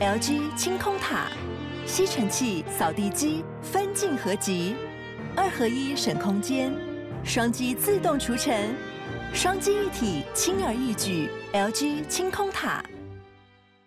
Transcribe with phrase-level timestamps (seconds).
[0.00, 1.26] LG 清空塔，
[1.84, 4.74] 吸尘器、扫地机分镜合集，
[5.36, 6.72] 二合一省空间，
[7.22, 8.74] 双击自动除尘，
[9.34, 11.28] 双机一体轻而易举。
[11.52, 12.82] LG 清空塔。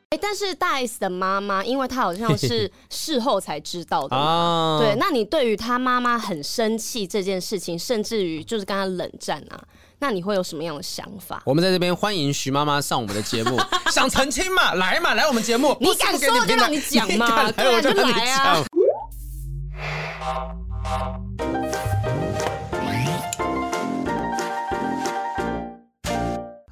[0.10, 4.96] 哎，但是大 S 的妈妈，因为她好像是 事后才知道的嘛，对。
[5.00, 9.60] 那你对于她妈妈很生气这件事情，甚至于就是跟她冷战啊，
[10.04, 11.42] 那你会有什么样的想法？
[11.46, 13.58] 我们在这边欢迎徐妈妈上我们的节目，
[13.90, 14.74] 想澄清嘛？
[14.74, 17.50] 来嘛，来我们节目，你敢说我就让你讲嘛？
[17.54, 18.66] 对啊，就来啊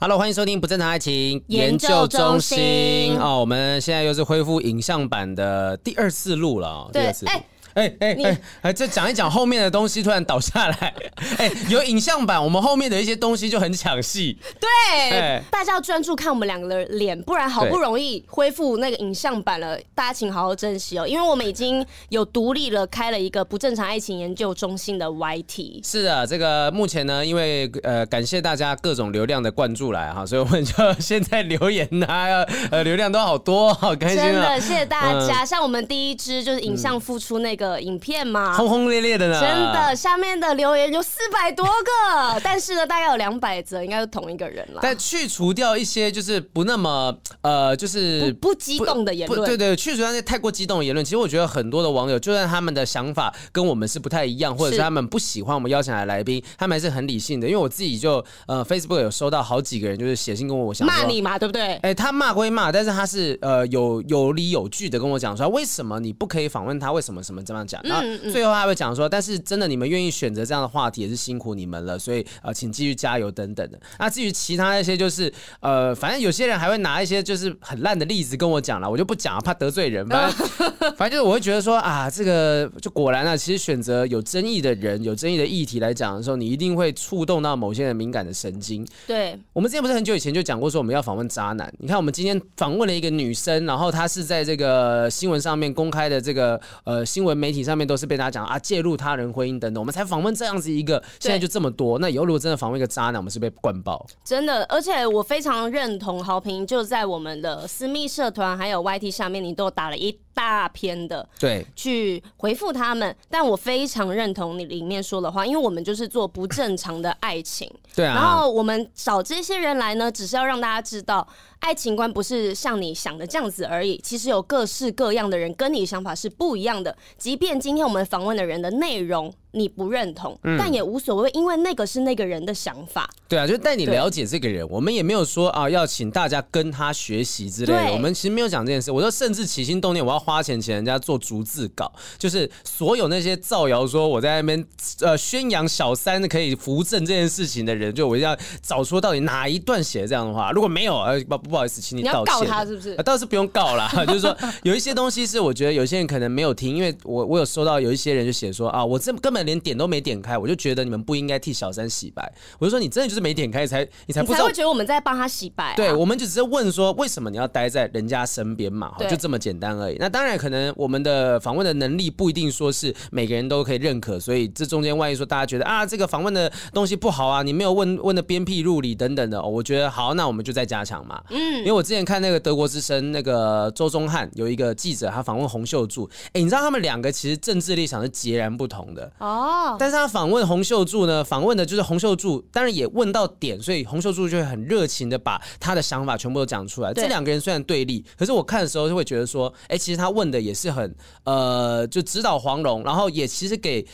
[0.01, 7.25] ！Hello，欢迎收听不正常爱情研究中心哦，我们现在又是恢复影像版的第二次录了，第二次。
[7.73, 10.93] 哎哎哎哎，这讲一讲后面的东西突然倒下来，
[11.37, 14.37] 哎，有影像版，我们后面的一些东西就很抢戏。
[14.59, 25.87] 对，大家要专注看我们两个的脸，不然好不容易恢复那个影像版了，大家请好好珍惜哦，因为我们已经有独立了开了一个不正常爱情研究中心的 YT。
[25.87, 34.25] 是的，这个目前呢，因为呃感谢大家各种流量的灌注来哈，所以我们就 现在留言啊，呃流量都好多，好开心啊！
[34.25, 37.60] 真的谢谢大家，像我们第一支就是影像付出那个。
[37.61, 44.79] 个影片嘛，轰轰烈烈的呢，真的，下面的留言有四百多个， 但是呢，大概有两百则，应该是同一个人了。
[44.81, 51.05] 但去除掉一些就是不那么呃，就是不，不激动的言论，对对，去除掉那些太过激动的言论。
[51.05, 57.47] 其实我觉得很多的网友，就算他们的想法跟我们是不太一样，或者是他们不喜欢我们邀请来的来宾，他们还是很理性的。
[57.47, 61.61] 因为我自己就呃，Facebook 有收到好几个人就是写信跟我，我想骂你嘛，对不对？
[61.61, 66.91] 哎、欸，他骂归骂，但是他是呃有有理有据的跟我讲说，为什么你不可以访问他？
[66.91, 67.81] 为什么什么这样讲？
[67.83, 73.79] 然后最后他会讲说，但是真的你们愿意选择这样的话题也是辛苦你们了，所以呃，请继续加油等等的。
[73.99, 80.07] 那至于其他那些就是呃，反正有些人还会拿一些就是很烂的例子跟我讲了，我就不讲了，怕得罪人。
[80.07, 80.47] 反正
[80.97, 88.85] 反正就是我会觉得说啊，这个就果然啊，其实选择有争议的人、有争议的议题来讲的时候，你一定会触动到某些人敏感的神经。
[89.07, 91.71] 对，我们之前不是很久以前就讲过说我们要访问渣男。
[91.79, 101.97] 你看我们今天访问了一个女生，然后她是在这个新闻上面公开的这个呃新闻媒体上面都是被大家讲啊介入他人婚姻等等，我们才访问这样子一个，现在就这么多。
[101.97, 104.05] 那以后如果真的访问一个渣男，我们是被灌爆。
[104.23, 113.15] 真的，而且我非常认同豪平，就在我们的私密社团还有 YT 下面，你都打了一大篇的，对，去回复他们。
[113.29, 118.15] 但我非常认同你里面说的话，因为我们就是做不正常的爱情， 对啊。
[118.15, 121.27] 然后我们找这些人来呢，只是要让大家知道，
[121.59, 123.99] 爱情观不是像你想的这样子而已。
[124.03, 129.33] 其实有各式各样的人跟你想法是不一样的，即便今天我们访问的人的内容。
[129.53, 133.09] 你不认同，嗯，但也无所谓，因为那个是那个人的想法。
[133.27, 137.91] 对啊，就带你了解这个人，我们也没有说啊要请大家跟他学习之类的。
[137.93, 138.91] 我们其实没有讲这件事。
[138.91, 144.65] 我说，甚至起心动念，我要花钱请人家做逐字稿，就是所有那些造谣说我在那边
[145.01, 150.51] 呃宣扬小三可以扶正这件事情的人，就我一定要找出到底哪一段写这样的话。
[150.51, 152.33] 如果没有，呃不不好意思，请你道歉。
[152.33, 152.95] 要告他是不是？
[153.03, 159.40] 倒是不用告啦， 就是说有一些东西是我觉得有些人可能没有听，因为我我有收到有一些人就写说啊，我这根本。
[159.43, 162.31] 连点都没点开，我就觉得你们不应该替小三洗白。
[162.59, 165.75] 我就说你真的就是没点开，才你才不知道，觉得我们在帮他洗白啊。
[165.75, 168.93] 对，我们就只是问说，为什么你要待在人家身边嘛？
[169.09, 169.97] 就这么简单而已。
[169.99, 181.21] 那当然，可能我们的访问的能力不一定说是每个人都可以认可，所以这中间万一说大家觉得啊，这个访问的东西不好啊，你没有问问的鞭辟入里等等的，我觉得好，那我们就再加强嘛。
[181.29, 189.30] 嗯，因为我之前看那个德国之声那个周宗汉有一个记者，他访问洪秀柱，哎，你知道他们两个其实政治立场是截然不同的哦，
[189.79, 190.11] 但是他。
[190.11, 191.23] 访问洪秀柱呢？
[191.23, 196.93] 访问的就是洪秀柱，当然也问到点，所以洪秀柱就会很热情的把他的想法全部都讲出来。
[196.93, 200.93] 这两个人虽然对立，可是我看的时候就会觉得说，哎、欸，其实他问的也是很
[201.23, 203.87] 呃，就指导黄蓉，然后也其实给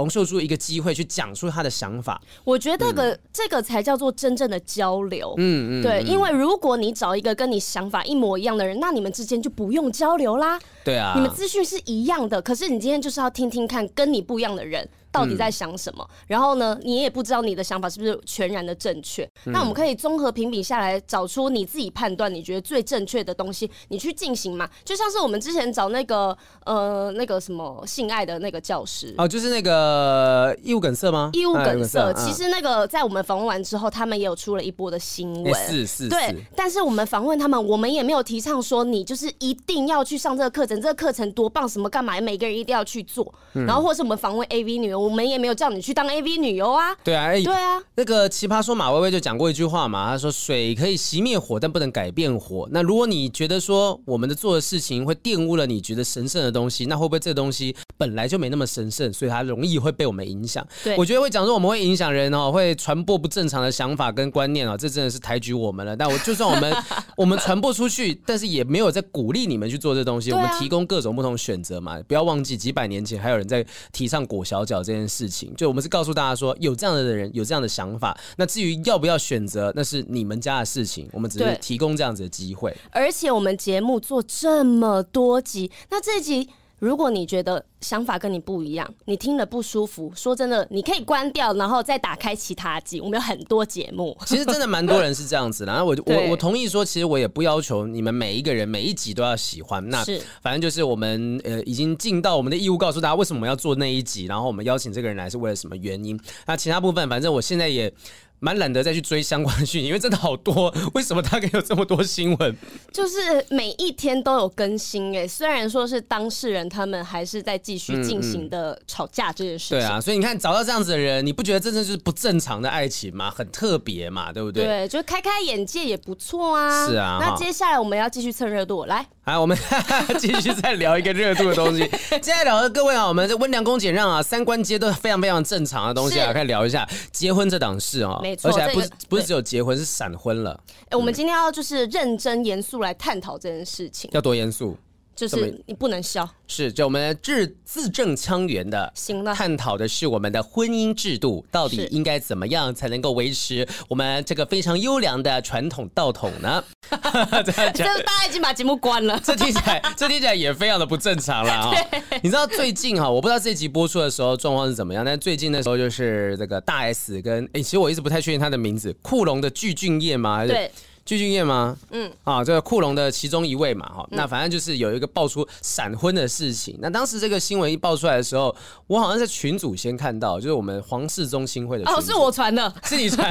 [0.00, 2.20] 洪秀珠一个机会去讲出他的想法。
[2.44, 5.34] 我觉得这个、嗯、这个才叫做真正的交流。
[5.36, 10.58] 嗯嗯，对，因为如果你找一个跟你想法一模一样的人，那你们之间就不用交流啦。
[10.84, 14.88] 对啊，你们资讯是一样的，可是你今天就是要听听看跟你不一样的人。
[15.12, 16.04] 到底在想什么？
[16.10, 19.22] 嗯、然后呢，你也不知道你的想法是不是全然的正确。
[19.44, 24.68] 嗯、那我们可以综合评比下来，找出你自己判断你觉得最正确的东西，你去进行嘛。
[24.82, 31.28] 就像是我们之前找那个呃那个什么性爱的那个教师哦，就是那个义务梗塞吗？
[31.34, 32.10] 义务梗塞。
[32.14, 35.54] 其实那个在我们访问完之后，他们也有出了一波的新闻。
[35.68, 36.08] 是是。
[36.08, 43.34] 对，但是我们访问他们，我们也没有提倡说你就是一定要去上这个课程，这个课程多棒，什么干嘛，每个人一定要去做。
[43.52, 45.01] 嗯、然后或是我们访问 AV 女优。
[45.02, 46.94] 我们也没有叫你去当 AV 女优啊。
[47.02, 47.80] 对啊，欸、对啊。
[47.94, 60.66] 那个奇葩说马薇薇就讲过一句话嘛，她说：“水可以熄灭火，但不能改变火。”那如果你觉得说我们的做的事情会玷污了你觉得神圣的东西，那会不会这个东西本来就没那么神圣，所以它容易会被我们影响？
[60.84, 65.96] 对，我觉得会讲说我们会影响人哦，会传播不正常的想法跟观念哦，这真的是抬举我们了。
[65.96, 66.74] 但我就算我们
[67.16, 72.00] 我们传播出去，但是也没有在鼓励你们去做这东西，啊、我们提供各种不同选择嘛。
[72.08, 78.18] 不要忘记几百年前还有人在提倡裹小脚这件事情，就我们是告诉大家说有这样的人有这样的想法。
[78.36, 82.76] 那至于要不要选择，那是你们家的事情，我们只是提供这样子的机会。
[82.90, 86.48] 而且我们节目做这么多集，那这集。
[86.82, 93.00] 如果你觉得想法跟你不一样，你听了不舒服，说真的，你可以关掉，然后再打开其他集。
[93.00, 95.70] 我们有很多节目， 其实真的蛮多人是这样子的。
[95.72, 99.88] 然后我我我同意说，其实我也不要求你们每一个人每一集都要喜欢。
[99.90, 100.04] 那
[100.42, 106.18] 反正就是我们呃已经尽到我们的义务，告诉大家为什么我们要做那一集，然后我们邀请这个人来是为了什么原因。
[106.48, 107.94] 那其他部分，反正我现在也。
[108.42, 110.74] 蛮懒得再去追相关的讯息，因为真的好多。
[110.94, 112.56] 为什么大概有这么多新闻？
[112.92, 119.78] 就是每一天都有更新哎，虽然说是当事人，他们还是在继续进行的吵架这件事情。
[119.78, 123.30] 对啊，所以你看找到这样子的人，你不觉得这真的是不正常的爱情吗？
[123.30, 124.64] 很特别嘛，对不对？
[124.64, 126.88] 对，就开开眼界也不错啊。
[126.88, 129.56] 是啊，那接下来我们要继续蹭热度，来，来，我们
[130.18, 131.88] 继续再聊一个热度的东西。
[132.20, 138.18] 接下来聊的各位啊，我们这温良恭俭让啊，三观皆都非常非常正常的东西啊，可以聊一下结婚这档事啊。
[138.42, 140.58] 而且还不是不是只有结婚，是闪婚了。
[140.88, 144.10] 哎，我们今天要就是认真严肃来探讨这件事情。
[144.12, 144.76] 要多严肃？
[145.14, 146.28] 就是你不能笑。
[146.46, 149.34] 是，就我们字字正腔圆的，行了。
[149.34, 156.62] 探讨的是我们的婚姻制度到底应该怎么样才能够维持我们这个非常优良的传统道统呢？
[156.90, 159.18] 这样讲，这大家已经把节目关了。
[159.22, 161.70] 这听起来，这听起来也非常的不正常了啊！
[162.22, 170.36] 你知道最近哈，我不知道这集播出的时候状况是怎么样，但最近的时候就是这个大 S 跟哎，其实我一直不太确定他的名字，酷龙的具俊曄吗？
[170.36, 170.70] 还是对。
[171.04, 171.76] 具俊晔吗？
[171.90, 176.78] 嗯，啊，这个库龙的其中一位嘛，哈、嗯，那反正就是有一个爆出闪婚的事情。
[176.80, 178.54] 那当时这个新闻一爆出来的时候，
[178.86, 181.90] 我好像在群组先看到，就是我们皇室中心会的。
[181.90, 183.28] 哦，是我传的，是你传。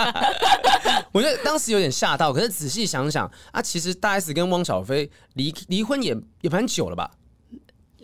[1.12, 7.10] 我觉得当时有点吓到，可是仔细想想啊，其实大 S 跟汪小菲离离婚也也蛮久了吧？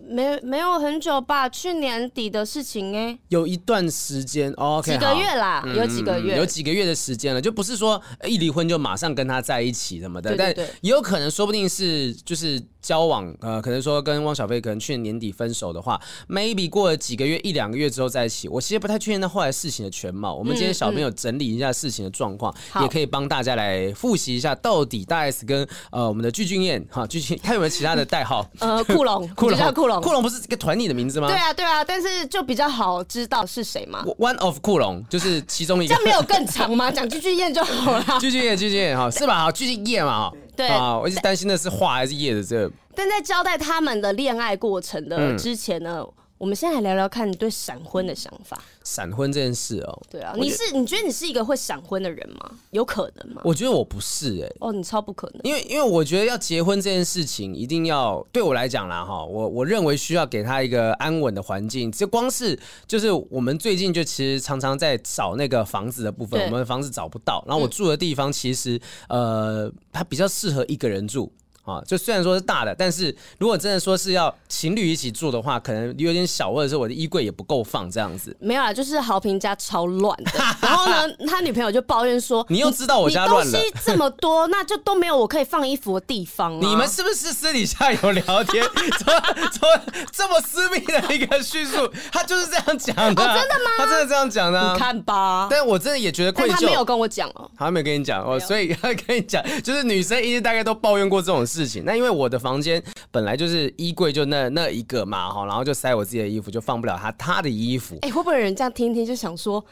[0.08, 1.49] 没没有很久吧？
[1.49, 10.49] 去年底的事情哎、欸，有一段时间，OK，几个月啦，有几个月，有几个月的时间了，就不是说一离婚就马上跟他在一起什么的，但
[10.81, 12.62] 也有可能说不定是就是。
[12.81, 20.32] 交往呃，可能说跟汪小菲可能去年年底分手的话，maybe 过了几个月一两个月之后在一起，我其实不太确定那后来事情的全貌。
[20.32, 28.49] 我们今天小朋友整理一下事情的状况，嗯嗯，也可以帮大家来复习一下，到底大 S 跟呃我们的具俊彦哈，具俊他有没有其他的代号？
[28.60, 31.29] 呃，酷龙， 酷龙，酷龙，酷龙不是一个团体的名字吗？
[31.29, 34.05] 对啊，对啊，但是就比较好知道是谁嘛。
[34.19, 36.91] One of 酷龙就是其中一个，这样没有更长吗？
[36.93, 38.05] 讲具俊曄就好了。
[38.21, 39.41] 具俊曄，具俊曄哈，是吧？
[39.41, 40.37] 好，具俊曄嘛哈。
[40.56, 42.71] 对啊，我一直担心的是画还是叶的这个。
[42.95, 48.62] 但在交代他们的恋爱过程的之前呢，嗯、我们先来聊聊看你对闪婚的想法。
[48.85, 52.50] 闪婚这件事哦，对啊，你是你觉得你是一个会闪婚的人吗？
[52.70, 53.43] 有可能吗？
[53.44, 61.93] 我觉得我不是哎、欸，哦，你超不可能，因为因为我觉得要结婚这件事情，一定要对我来讲啦哈，我我认为需要给他一个安稳的环境。
[61.93, 71.31] 这光是就是我们最近就其实常常在找那个房子的部分，我们的房子找不到，然后我住的地方其实、嗯、呃，它比较适合一个人住。
[71.69, 78.37] 啊，就虽然说是大的，但是如果真的说是要情侣一起住的话，可能有点小，或者是我的衣柜也不够放这样子。
[78.41, 80.31] 没有啊，就是豪平家超乱的。
[80.63, 88.65] 然后呢，他女朋友就抱怨说：“你又知道我家乱了，东西这么多， 那就都没有我可以放衣服的地方啊。”你们是不是私底下有聊天？
[88.65, 89.81] 说
[90.13, 93.22] 这么私密的一个叙述，他就是这样讲的。
[93.22, 93.70] 哦，真的吗？
[93.79, 94.72] 他真的这样讲的。
[94.72, 95.48] 你看吧。
[95.51, 96.53] 但我真的也觉得愧疚。
[96.53, 101.57] 他没有跟我讲哦，他没有跟你讲哦，所以他跟你讲，就是女生一直大概都抱怨过这种事。
[101.65, 107.98] 事情，那因为我的房间本来就是衣柜就那那一个嘛哈，然后就塞我自己的衣服，就放不了他他的衣服。
[108.03, 109.65] 哎、会不会有人这样听听就想说？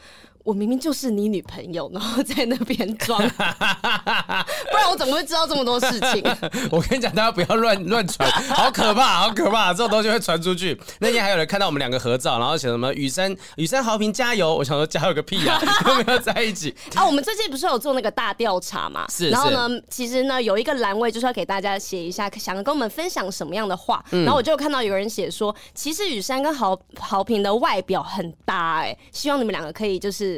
[0.47, 6.23] 我明明就是你女朋友，然后在那边装，不然我怎么会知道这么多事情？
[6.71, 10.81] 我跟你讲，大家不要乱乱传，好可怕，好可怕，这种东西会传出去。
[11.01, 17.05] 那天还有人看到我们两个合照，然后写什么“雨山雨山豪平加油”，我想说加油个屁呀、啊，都没有在一起啊。
[17.05, 19.05] 我们最近不是有做那个大调查嘛？
[19.11, 19.31] 是。
[19.31, 24.01] 然后呢，其实呢有一个栏位就是要给大家写一下，想跟我们分享什么样的话。
[24.13, 30.36] 嗯、然后我就看到有人写说，其实雨山跟豪豪平的外表很搭，哎，希望你们两个可以就是。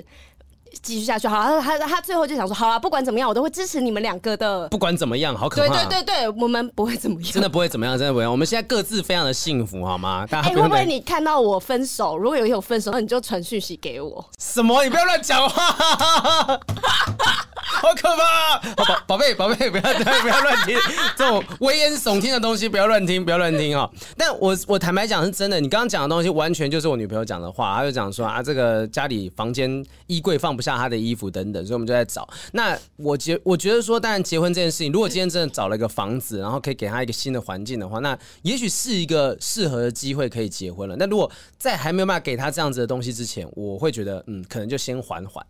[0.82, 1.26] 继续下去。
[1.26, 4.68] 好了，他他他最后就想说，好了，不管怎么样，我都会支持你们两个的。
[4.68, 5.68] 不管怎么样，好可怕。
[5.68, 8.26] 对对对对，我们不会怎么样，真的不会怎么样，真的不会。
[8.26, 10.26] 我们现在各自非常的幸福，好吗？
[10.30, 14.24] 大家哎、欸，会不会你看到我分手，如果有一天我分手，那你就传讯息给我？
[14.38, 14.84] 什么？
[14.84, 16.60] 你不要乱讲话。
[17.64, 18.58] 好可怕！
[18.74, 20.76] 宝宝贝，宝贝，不要不要乱听
[21.16, 23.90] 这种危言耸听的东西，不要乱听，不要乱听哦！
[24.16, 32.28] 但我我坦白讲是真的，你刚刚讲的东西完全就是我女朋友讲的话，她就讲说啊，这个家里房间衣柜放不下她的衣服等等，所以我们就在找。
[32.52, 40.96] 那我觉我觉得说，当然结婚这件事情，如果今天真的找了一个房子，然后可以给她一个新的环境的话，那也许是一个适合的机会可以结婚了。
[40.98, 45.44] 那如果在还没有办法给她这样子的东西之前，我会觉得嗯，可能就先缓缓。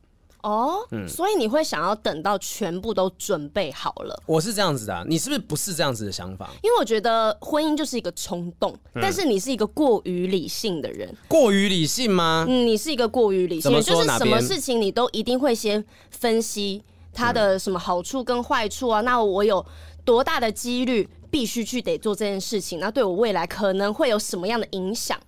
[0.49, 4.23] 哦，嗯，所以你会想要等到全部都准备好了？
[4.25, 6.49] 我是这样子的啊，你是不是不是这样子的想法？
[6.63, 11.15] 因为我觉得婚姻就是一个冲动，嗯，但是你是一个过于理性的人。
[11.29, 12.47] 过于理性吗？
[12.49, 19.03] 嗯，你是一个过于理性的人，就是什么事情你都一定会先分析它的什么好处跟坏处啊。
[19.03, 19.65] 那我有
[20.05, 22.81] 多大的几率必须去得做这件事情？
[22.81, 25.19] 那对我未来可能会有什么样的影响？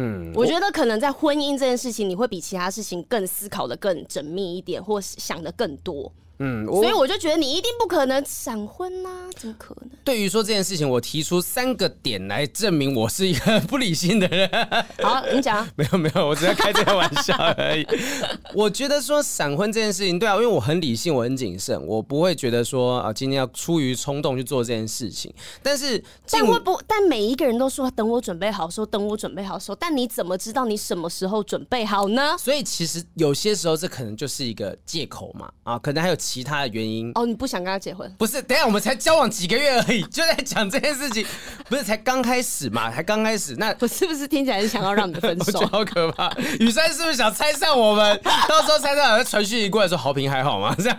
[0.00, 6.12] 嗯，我觉得可能在婚姻这件事情，你会比其他事情更思考的更缜密一点，或想的更多。
[6.40, 9.90] 嗯，所以我就觉得你一定不可能闪婚呐、啊，怎么可能？
[10.04, 14.48] 对于说这件事情，我提出三个点来证明我是一个不理性的人。
[15.02, 15.68] 好，你讲。
[15.74, 17.84] 没有没有，我只是开这个玩笑而已。
[18.54, 25.34] 我觉得说闪婚这件事情，对啊，因为我很理性，我很谨慎，我不会觉得说啊，今天要出于冲动去做这件事情。
[25.60, 26.80] 但是，但会不？
[26.86, 32.38] 但每一个人都说等我准备好说，等我准备好说，但你怎么知道你什么时候准备好呢？
[32.38, 36.16] 所以其实有些时候这可能就是一个借口嘛，啊，可能还有。
[36.28, 38.12] 其他的原因哦，你不想跟他结婚？
[38.18, 41.24] 不是，等一下我们才交往几个月而已， 就在讲这件事情，
[41.70, 42.90] 不是才刚开始嘛？
[42.92, 45.44] 才刚开始，那我是不是听起来是想要让你分手？
[45.46, 46.30] 我觉得好可怕！
[46.60, 48.20] 雨珊是不是想拆散我们？
[48.46, 50.76] 到时候拆散，传讯息过来说好评还好吗？
[50.78, 50.96] 这样，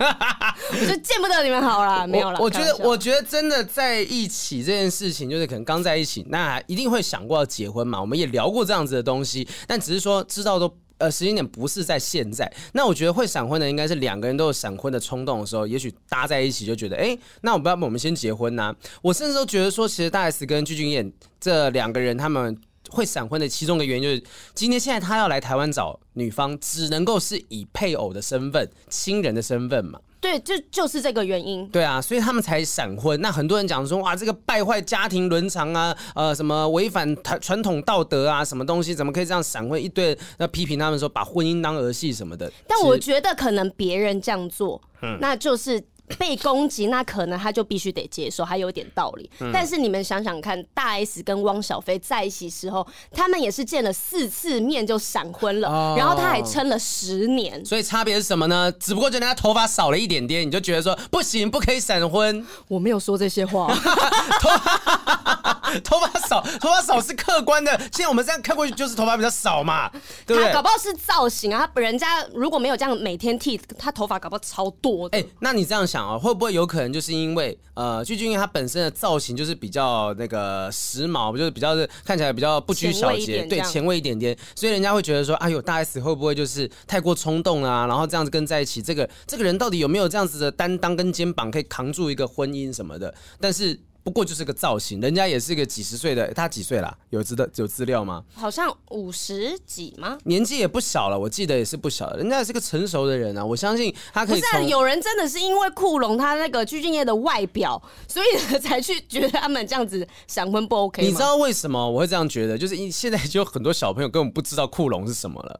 [0.71, 2.39] 我就见不得你们好了，没有了。
[2.39, 8.01] 我觉得，我觉得真的在一起这件事情，就是可能刚在一起，那一定会想过要结婚嘛。
[8.01, 10.74] 我们也聊过这样子的东西，但只是说知道都。
[11.00, 12.50] 呃，时间点不是在现在。
[12.74, 22.56] 那我觉得会闪婚的，应该是两个人都有闪婚的冲动的时候，也许搭在一起就觉得，哎、那我不要我们先结婚呐、我甚至都觉得说，其实大 S 跟具俊彦这两个人他们
[22.89, 30.00] 会闪婚的其中一个原因，就是今天现在他要来台湾找女方，只能够是以配偶的身份、亲人的身份嘛。
[30.21, 31.67] 对，就就是这个原因。
[31.69, 33.19] 对啊，所以他们才闪婚。
[33.21, 39.81] 那很多人讲说，哇，这个败坏家庭伦常啊，呃，什么违反传传统道德啊，什么东西，怎么可以这样闪婚？
[39.81, 42.51] 一堆那批评他们说，把婚姻当儿戏什么的。
[42.67, 45.83] 但我觉得可能别人这样做，嗯，那就是。
[46.17, 49.29] 被攻击，那可能他就必须得接受，还有点道理。
[49.39, 57.63] 嗯、但是你们想想看，大 S 跟汪小菲在一起时候，他们也是见了四次面就闪婚了，哦、然后他还撑了十年。
[57.63, 58.71] 所以差别是什么呢？
[58.73, 62.45] 只不过就人家头发少了一点点，你就觉得说不行，不可以闪婚。
[62.67, 63.71] 我没有说这些话。
[65.83, 67.71] 头 头发少，头发少是客观的。
[67.91, 69.89] 现在我们这样看过去，就是头发比较少嘛，
[70.25, 70.45] 对不对？
[70.45, 75.07] 他搞不好是造型啊，他人家如果没有这样每天剃，他头发搞不好超多。
[75.07, 75.99] 哎、欸，那你这样想。
[75.99, 87.85] 啊，会不会有可能就是因为呃，鞠俊曄他本身的造型就是比较那个时髦，就是比较是看起来比较不拘小节，对，前卫一点点，所以人家会觉得说，哎呦，大 S 会不会就是太过冲动啊？
[87.85, 93.13] 然后这样子跟在一起，这个这个人到底有没有这样子的担当跟肩膀，可以扛住一个婚姻什么的？
[93.41, 93.77] 但是。
[94.09, 96.97] 不过就是个造型，人家也是个几十岁的，他几岁了？
[97.11, 98.23] 有资的有资料吗？
[98.33, 100.17] 好像五十几吗？
[100.23, 104.39] 年纪也不小了，我记得也是不小了，人家也是个成熟的人啊，我相信他可以。
[104.39, 111.03] 不是、啊，有人真的是因为库龙他那个鞠婧祎的外表，所以才去觉得他们这样子闪婚不 OK。
[111.03, 112.57] 你知道为什么我会这样觉得？
[112.57, 115.59] 就是因现在就有很多小朋友根本不知道库龙是什么了。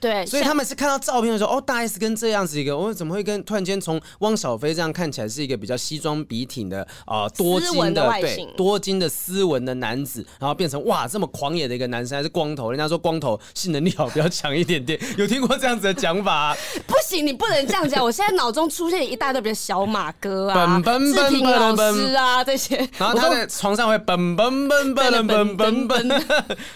[0.00, 12.70] 对，所以他们是看到照片的时候，哦，大 S 跟这样子一个，我、哦、怎么会跟突然间从汪小菲这样看起来是一个比较西装笔挺的啊、呃，多金的，的对，多金的斯文的男子，然后变成哇这么狂野的一个男生，还是光头？
[12.70, 16.56] 人家说光头性能力好，比较强一点点， 有听过这样子的讲法、啊？
[16.86, 18.02] 不行，你不能这样讲。
[18.02, 26.08] 我现在脑中出现一大堆，比如小马哥啊、本本本本老师啊这些，然后他在床上会本本本本本本本，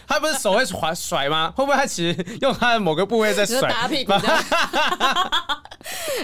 [0.07, 1.51] 他不是手会甩甩吗？
[1.57, 4.13] 会不会他其实用他的某个部位在甩屁股？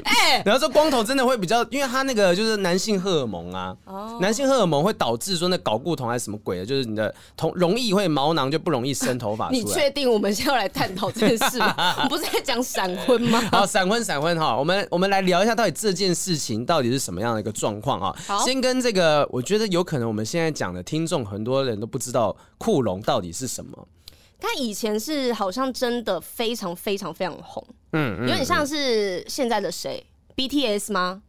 [0.03, 3.77] 哎，然后说光头真的会比较，因为他那个就是男性荷尔蒙啊，
[4.21, 9.51] 男性荷尔蒙会导致说那睾固酮还是什么鬼的，就是你的头容易会毛囊就不容易生头发。
[9.51, 11.75] 你确定我们现在要来探讨这件事吗？
[11.99, 13.41] 我们不是在讲闪婚吗？
[13.53, 18.17] 好，闪婚闪婚哈，我们我们来聊一下到底这件事情到底是什么样的一个状况啊？
[18.45, 23.87] 先跟这个，我觉得有可能我们现在讲的听众很多人都不知道库龙到底是什么。
[24.41, 30.05] 他以前是好像真的非常非常非常红，嗯，嗯有点像是现在的谁
[30.37, 31.23] ，BTS 吗？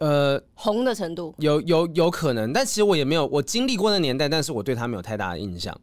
[0.00, 5.76] 呃，红的程度有有有可能，但其实我也没有我经历过那年代，但是我对他没有太大的印象。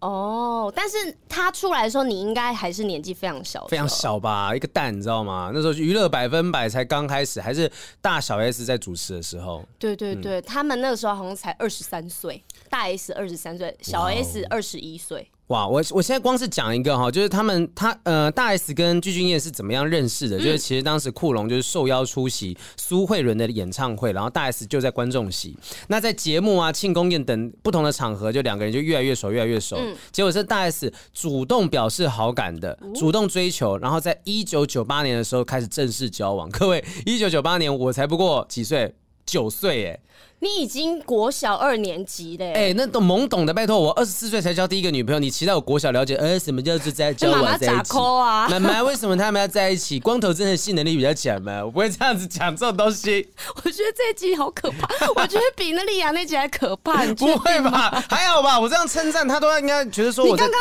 [0.00, 5.50] 哦，但是他出来的时候，你应该还是年纪非常小，非常小吧，一个蛋，你知道吗？
[5.54, 7.70] 那时候娱乐百分百才刚开始，还是
[8.02, 9.64] 大小 S 在主持的时候。
[9.78, 15.26] 对对对，嗯、他们那个时候好像才二十三岁，大 S 二十三岁，小 S 二十一岁。
[15.48, 20.38] 哇，我我现在光是讲一个哈，就是他们他呃大 S 跟具俊晔是怎么样认识的？
[20.38, 25.54] 嗯、就是其实当时库龙就是受邀出席苏慧伦的演唱会，然后大 S 就在观众席。
[25.88, 29.76] 那在节目啊、庆功宴等不同的场合，就两个人就越来越熟，越来越熟。
[29.76, 36.48] 嗯、结果是大 S 主动表示好感的，主动追求，然后在一九九八年的时候开始正式交往。
[36.48, 38.94] 各位，一九九八年我才不过几岁，
[39.34, 40.00] 九岁哎。
[40.40, 42.52] 你已经国小二年级嘞！
[42.52, 46.16] 哎，那都懵懂的，拜托我二十四岁才交第一个女朋友，你期待我国小了解？
[46.16, 47.96] 呃，什么叫做在交往在一起？
[47.98, 49.98] 啊，妈妈，为什么他们要在一起？
[49.98, 51.64] 光头真的性能力比较强吗？
[51.64, 53.26] 我不会这样子讲这种东西。
[53.56, 54.86] 我觉得这一集好可怕，
[55.16, 57.04] 我觉得比那莉亚那集还可怕。
[57.04, 58.04] 你不会吧？
[58.10, 58.60] 还好吧？
[58.60, 60.58] 我这样称赞他，都应该觉得说我刚刚。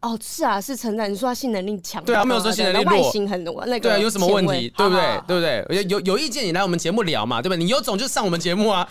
[0.00, 1.08] 哦，是啊，是承载。
[1.08, 4.72] 你说他性能力强，对啊，没有说性能力弱，外形很那个，对啊，有什么问题？
[4.76, 5.20] 对不对？
[5.26, 5.76] 对不对？
[5.76, 7.58] 有有有意见，你来我们节目聊嘛，对不对？
[7.58, 8.88] 你有种就上我们节目啊！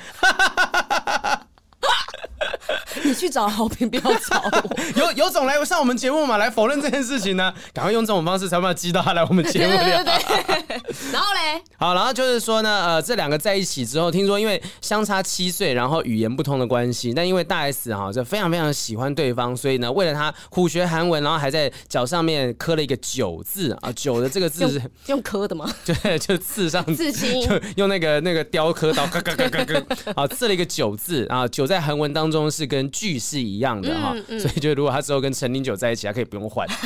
[3.07, 4.75] 你去找好评，不要找我。
[4.99, 7.53] 有有种来上我们节目嘛，来否认这件事情呢？
[7.73, 10.03] 赶快用这种方式才把他激到他来我们节目聊。
[10.03, 10.81] 对对对对。
[11.11, 11.61] 然后嘞？
[11.77, 25.71] 好，然后就是说呢，呃，这两个在一起之后，听说因为相差七岁，然后语言不通的关系，但因为大 S 哈就非常非常喜欢对方，所以呢，为了他苦学韩文，然后还在脚上面刻了一个九字啊，九的这个字是用，用刻的吗？
[25.85, 29.81] 对，就刺上刺青，就用那个那个雕刻刀，嘎嘎嘎嘎嘎，
[30.15, 36.67] 好刺了一个九字啊，九在韩文当中是跟句是一样的哈，嗯嗯、所以就如果他之后跟陈零九在一起，他可以不用换。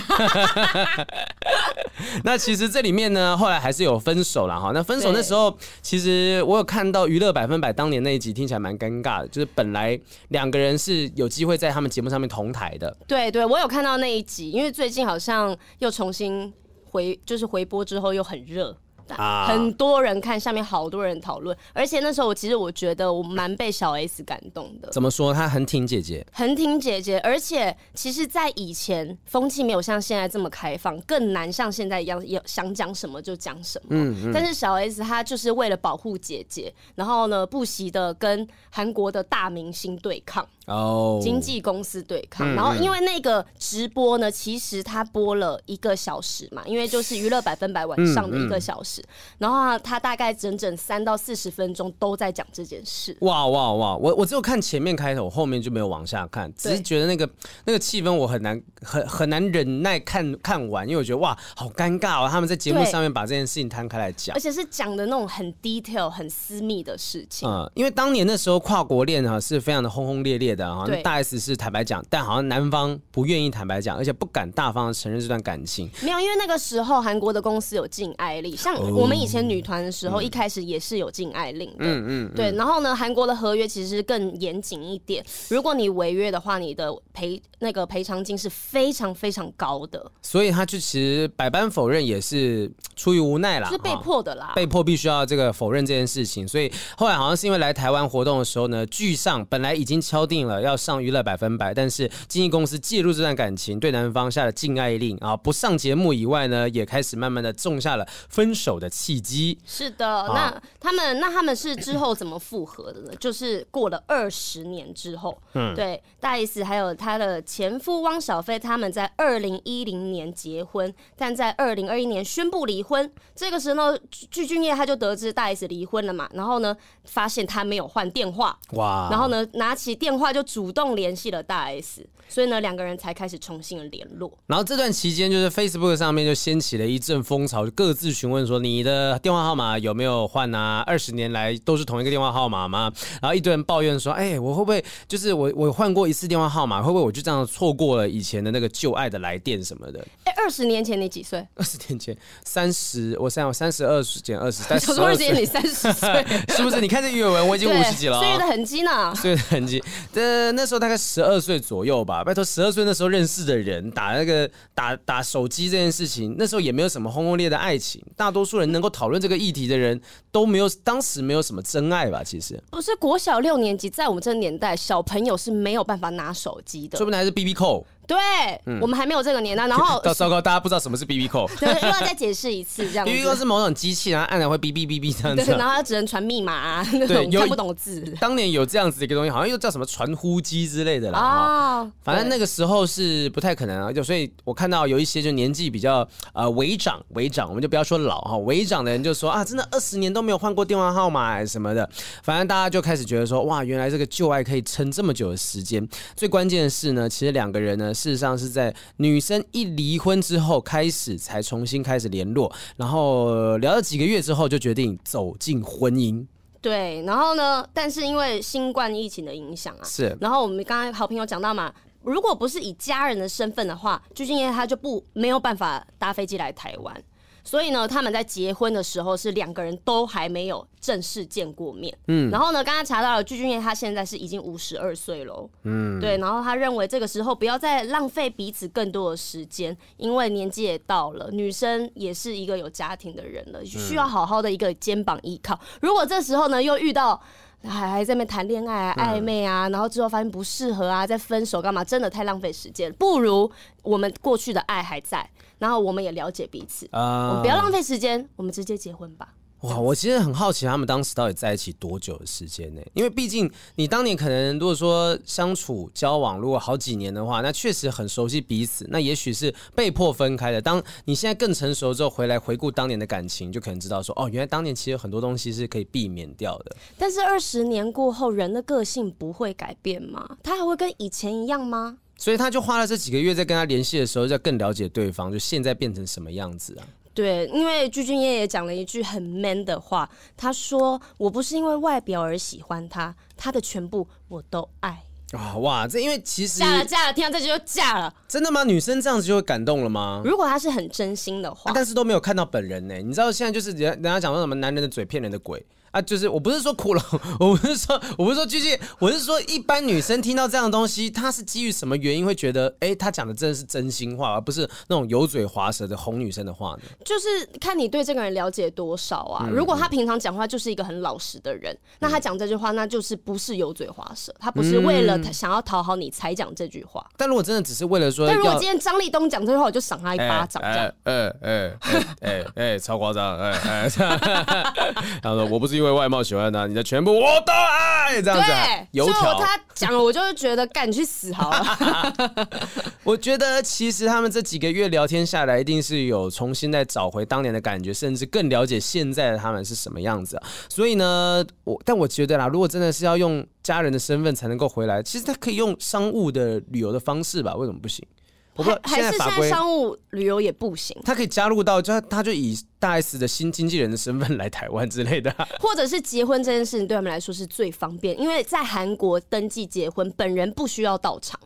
[2.23, 4.71] 那其实这里面呢，后来还是有分手了哈。
[4.73, 9.27] 那分手那时候，其实我有看到娱乐百分百当年那一集，听起来蛮尴尬的。
[9.27, 9.99] 就是本来
[10.29, 12.95] 两个人是有机会在他们节目上面同台的。
[13.07, 16.51] 对对，我有看到那一集，因为最近好像又重新
[16.85, 18.75] 回，就是回播之后又很热。
[19.09, 24.89] 啊、很多人看，下面好多人讨论，而且那时候我其实我觉得我蛮被小 S 感动的。
[24.91, 25.33] 怎么说？
[25.33, 27.19] 她很挺姐姐，很挺姐姐。
[27.19, 33.87] 而且其实，在以前风气没有像现在这么开放，更难像现在一样，有想讲什么就讲什么。
[33.89, 34.31] 嗯嗯。
[34.33, 40.47] 但是小 S 她就是为了保护姐姐，然后呢，不惜的跟韩国的大明星对抗。
[40.67, 49.03] 哦，经纪公司对抗，嗯、然后因为那个直播呢，其实他播了一个小时嘛，因为就是娱乐百分百晚上的一个小时，
[49.39, 53.17] 然后他大概整整三到四十分钟都在讲这件事。
[53.21, 53.97] 哇哇哇！
[53.97, 57.27] 我我只有看前面开头，后面就没有往下看，只是觉得那个
[57.65, 62.29] 那个气氛我很难很很难忍耐看看完，因为我觉得哇，好尴尬哦！
[62.29, 67.49] 他们在节目上面把这件事情摊开来讲，而且是讲的那种很 detail、很私密的事情。
[67.49, 70.83] 嗯，因为当年那时候跨国恋啊是非常的轰轰烈烈的。
[70.85, 75.89] 对大 S 是坦白讲，但好像男方不愿意坦白讲，而且不敢大方的承认这段感情。
[76.01, 81.75] 没有，因为那个时候韩国的公司有禁爱令，像我们以前女团的时候，哦、一开始也是有禁爱令的。
[81.79, 82.31] 嗯嗯。
[82.31, 90.11] 嗯对，然后呢，韩国的合约其实更严谨一点，如果你违约的话，你的赔那个赔偿金是非常非常高的。
[90.21, 96.47] 所以他就其实百般否认，也是出于无奈啦，是被迫的啦，被迫必须要这个否认这件事情。
[96.47, 100.77] 所以后来好像是因为来台湾活动的时候呢，剧上本来已经敲定了要。
[100.81, 109.59] 上娱乐百分百，但是经纪公司介入这段感情，对男方下了禁爱令啊，不上节目以外呢，也开始慢慢的种下了分手的契机。
[109.63, 113.13] 是的，啊、那他们那他们是之后怎么复合的呢？
[113.19, 123.07] 就是过了二十年之后，嗯，对，大 S 还有他的前夫汪小菲，他们在二零一零年结婚，但在二零二一年宣布离婚。
[123.35, 126.75] 这个时候，具俊曄他就得知大 S 离婚了嘛，然后呢，
[127.05, 130.61] 发现他没有换电话，哇，然后呢，拿起电话就主。
[130.61, 134.31] 主动联系了大 S，所以呢，两个人才开始重新的联络。
[134.45, 140.83] 然后这段期间，就是 Facebook 上面就掀起了一阵风潮，就各自询问说：“你的电话号码有没有换啊？
[140.85, 151.43] 二十年来都是同一个电话号码吗？”然后一堆人抱怨说：“哎，我会不会就是我我换过一次电话号码，会不会我就这样错过了以前的那个旧爱的来电什么的？”哎，二十年前你几岁？
[151.55, 152.15] 二十年前
[152.45, 156.79] 三十，我想我三十二减二十，但是二十年 你三十岁， 是不是？
[156.79, 159.15] 你看这鱼尾纹，我已经五十几了，岁月的痕迹呢？
[159.15, 159.83] 岁月的痕迹，
[160.21, 162.23] 这那时候大概十二岁左右吧。
[162.23, 167.99] 拜托，十二岁那时候认识的人，打那个打打手机这件事情，那时候也没有什么轰轰烈烈的爱情。
[168.15, 169.99] 大多数人能够讨论这个议题的人
[170.31, 172.23] 都没有，当时没有什么真爱吧？
[172.23, 177.85] 其实不是国小六年级，在我们这个年代，小朋友是没有办法拿手机的，说不定还是 BB 扣。
[178.11, 179.65] 对，我们还没有这个年代。
[179.67, 183.05] 然后 到糟糕，大家不知道什么是 BB Call， 对，又要再解释一次这样。
[183.05, 185.45] BB Call 是某种机器，然后按了会哔哔哔哔这样子。
[185.45, 188.01] 对，然后它只能传密码啊， 那种看不懂字。
[188.19, 191.19] 当年有这样子的一个东西，好像又叫什么传呼机之类的啦。
[191.19, 193.93] 哦，反正那个时候是不太可能啊。
[193.93, 201.89] 就所以我看到有一些就年纪比较呃微长微长，我们就不要说老哈，微长的人就说啊，真的二十年都没有换过电话号码什么的。
[202.23, 205.87] 反正大家就开始觉得说，哇，原来这个旧爱可以撑这么久的时间。
[206.15, 216.25] 最关键的是呢，其实两个人呢，事实上是在女生一离婚之后开始才重新开始联络，然后聊了几个月之后就决定走进婚姻。
[216.59, 220.17] 对，然后呢，但是因为新冠疫情的影响啊，是。
[220.19, 227.03] 然后我们刚才好朋友讲到嘛，如果不是以家人的身份的话，鞠婧祎他就不没有办法搭飞机来台湾。
[227.43, 231.95] 所以呢，他们在结婚的时候是两个人都还没有正式见过面。
[232.07, 235.49] 嗯，然后呢，刚刚查到了具俊曄他现在是已经五十二岁了。
[235.63, 245.59] 嗯，对，然后他认为这个时候不要再浪费彼此更多的时间，因为年纪也到了，女生也是一个有家庭的人了，需要好好的一个肩膀依靠。
[245.81, 247.19] 如果这时候呢又遇到
[247.63, 251.83] 还还在那边谈恋爱啊、暧昧啊，然后之后发现不适合啊，再分手干嘛？
[251.83, 253.51] 真的太浪费时间，不如
[253.83, 255.29] 我们过去的爱还在。
[255.61, 259.35] 然后我们也了解彼此，呃、我们不要浪费时间，我们直接结婚吧。
[259.59, 262.81] 哇，我其实很好奇他们当时到底在一起多久的时间呢？
[262.95, 268.87] 因为毕竟你当年可能如果说相处交往如果好几年的话，那确实很熟悉彼此。
[268.89, 270.59] 那也许是被迫分开的。
[270.59, 276.75] 当你现在更成熟之后回来回顾当年的感情，就可能知道说哦，原来当年其实很多东西是可以避免掉的。
[276.97, 280.37] 但是二十年过后，人的个性不会改变吗？
[280.41, 281.99] 他还会跟以前一样吗？
[282.21, 286.85] 所以他就花了这几个月在跟他联系的时候，就更了解对方，就现在变成什么样子啊？
[287.15, 290.07] 对，因为具俊曄也讲了一句很 man 的话，
[290.37, 295.01] 他说：“我不是因为外表而喜欢他，他的全部我都爱。”
[295.33, 298.13] 啊哇，这因为其实嫁了嫁了，听到这句就嫁了。
[298.27, 298.63] 真的吗？
[298.63, 300.21] 女生这样子就会感动了吗？
[300.23, 302.95] 如果他是很真心的话，啊、但是都没有看到本人呢。
[302.97, 305.65] 你知道现在就是人人家讲说什么男人的嘴骗人的鬼。
[305.91, 307.03] 啊，就是我不是说苦了，
[307.39, 316.81] 我不是说我不是说具俊曄，我是说一般女生听到这样的东西，她是基于什么原因会觉得，哎、欸，他讲的真的是真心话，而不是那种油嘴滑舌的哄女生的话呢？
[317.03, 317.27] 就是
[317.59, 319.45] 看你对这个人了解多少啊。
[319.47, 327.05] 嗯、如果他平常讲话就是一个很老实的人，嗯、那他讲这句话，那就是不是油嘴滑舌，他不是为了他想要讨好你才讲这句话。
[327.17, 331.73] 但如果真的只是为了说，但如果今天张立东讲这句话，我就赏他一巴掌，哎哎哎
[332.21, 333.89] 哎哎，超夸张，哎哎，
[335.21, 336.67] 他说我不是因为外貌喜欢他。
[336.67, 338.65] 你的全部我都爱，这样子、啊。
[338.65, 342.47] 对，油条他讲了，我就会觉得赶紧去死好了。
[343.03, 350.43] 我觉得其实他们这几个月聊天下来，一定是有重新再找回当年的感觉，甚至更了解现在的他们是什么样子、啊。
[350.69, 357.55] 所以呢，我但我觉得啦，如果真的是要用家人的身份才能够回来，其实他可以用商务的旅游的方式吧？
[357.55, 358.05] 为什么不行？
[358.55, 371.39] 还还是现在商务旅游也不行，他可以加入到，就他就以大 S 的新经纪人的身份来台湾之类的， 或者是结婚这件事情对他们来说是最方便，因为在韩国登记结婚，本人不需要到场。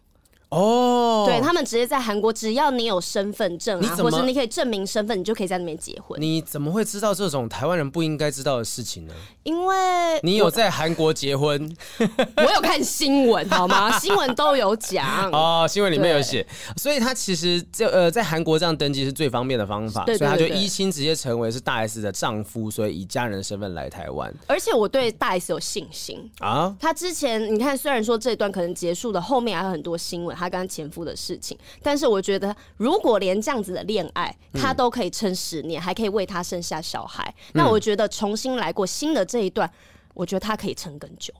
[0.49, 6.19] 哦，对他们直接在韩国，只要你有身份证啊，或者你可以证明身份，你就可以在那边结婚。
[6.21, 9.13] 你怎么会知道这种台湾人不应该知道的事情呢？
[9.43, 9.75] 因为
[10.21, 11.75] 你有在韩国结婚，
[12.37, 13.97] 我有看新闻，好吗？
[13.99, 16.45] 新闻都有讲哦，新闻里面有写，
[16.77, 24.33] 所以他其实这呃在韩国这样登记是最方便的方法，所以他就一亲直接成为是大 S 的丈夫，所以以家人的身份来台湾。
[24.47, 30.34] 而且我对大 S 有信心啊，他之前你看，虽然说这一段可能结束了，后面还有很多新闻。
[30.35, 39.71] 他跟前夫的事情，但是我觉得，如果连这样子的恋爱，他都可以撑十年，嗯、还可以为他生下小孩，嗯、那我觉得重新来过新的这一段，
[40.13, 41.33] 我觉得他可以撑更久。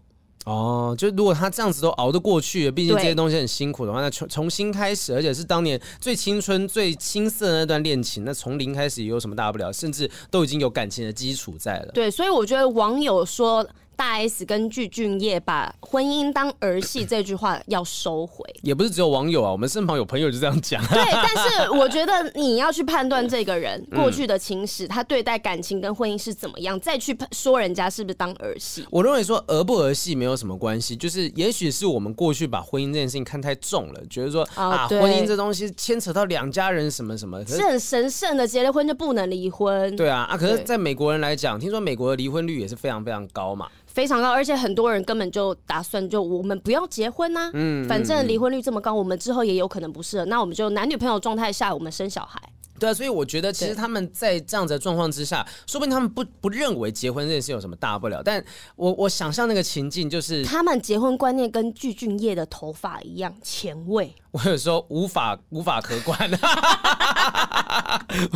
[0.46, 9.74] 哦，就如果他这样子都熬得过去，毕竟这些东西很辛苦的话，那重重新开始，而且是当年最青春、最青涩的那段恋情，那从零开始也有什么大不了？
[9.74, 11.92] 甚至都已经有感情的基础在了。
[11.94, 13.68] 对，所以我觉得网友说。
[13.96, 20.86] 大 S 跟具俊晔把婚姻当儿戏 这句话要收回，也不是只有网友啊，我们身旁有朋友就这样讲。
[20.88, 28.86] 对，但是我觉得你要去判断这个人过去的情史，他对待感情跟婚姻是怎么样，再去说人家是不是当儿戏。
[28.90, 39.96] 我认为说儿不儿戏没有什么关系，就是也许是我们过去把婚姻这件事情看太重了，觉得说啊，婚姻这东西牵扯到两家人什么什么，是很神圣的，结了婚就不能离婚。
[39.96, 43.68] 对啊，啊，可是在美国人来讲，听说美国的离婚率也是非常非常高嘛。
[43.96, 52.38] 非常高，而且很多人根本就打算就我们不要结婚呐、啊，嗯，反正离婚率这么高，我们之后也有可能不适合，那我们就男女朋友状态下，我们生小孩。
[52.80, 58.22] 对啊，所以我觉得其实他们在这样子的状况之下，说不定他们不不认为结婚这件事有什么大不了。
[58.24, 58.44] 但
[58.76, 64.14] 我我想象那个情境就是，他们结婚观念跟具俊曄的头发一样前卫。
[64.36, 66.20] 我有时候无法无法可观，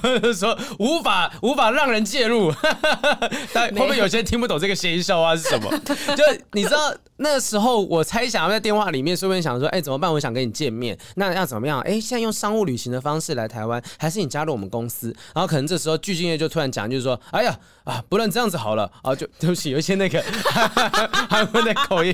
[0.01, 2.53] 我有时候无法无法让人介入。
[3.53, 5.69] 但会不会有些人听不懂这个谐音笑话是什么？
[6.15, 6.23] 就
[6.53, 10.09] 你知道那时候，我猜想在电话里面，说不定想说，哎，怎么办？
[10.09, 11.81] 我想跟你见面，那要怎么样？
[11.81, 15.07] 哎，现在用商务旅行的方式来台湾，还是你加入我们公司？
[15.33, 20.23] 然后可能这时候具俊曄就突然讲，就是说，哎呀啊，不然这样子好了啊，就 对不起，有一些那个
[21.29, 22.13] 韩文的口音，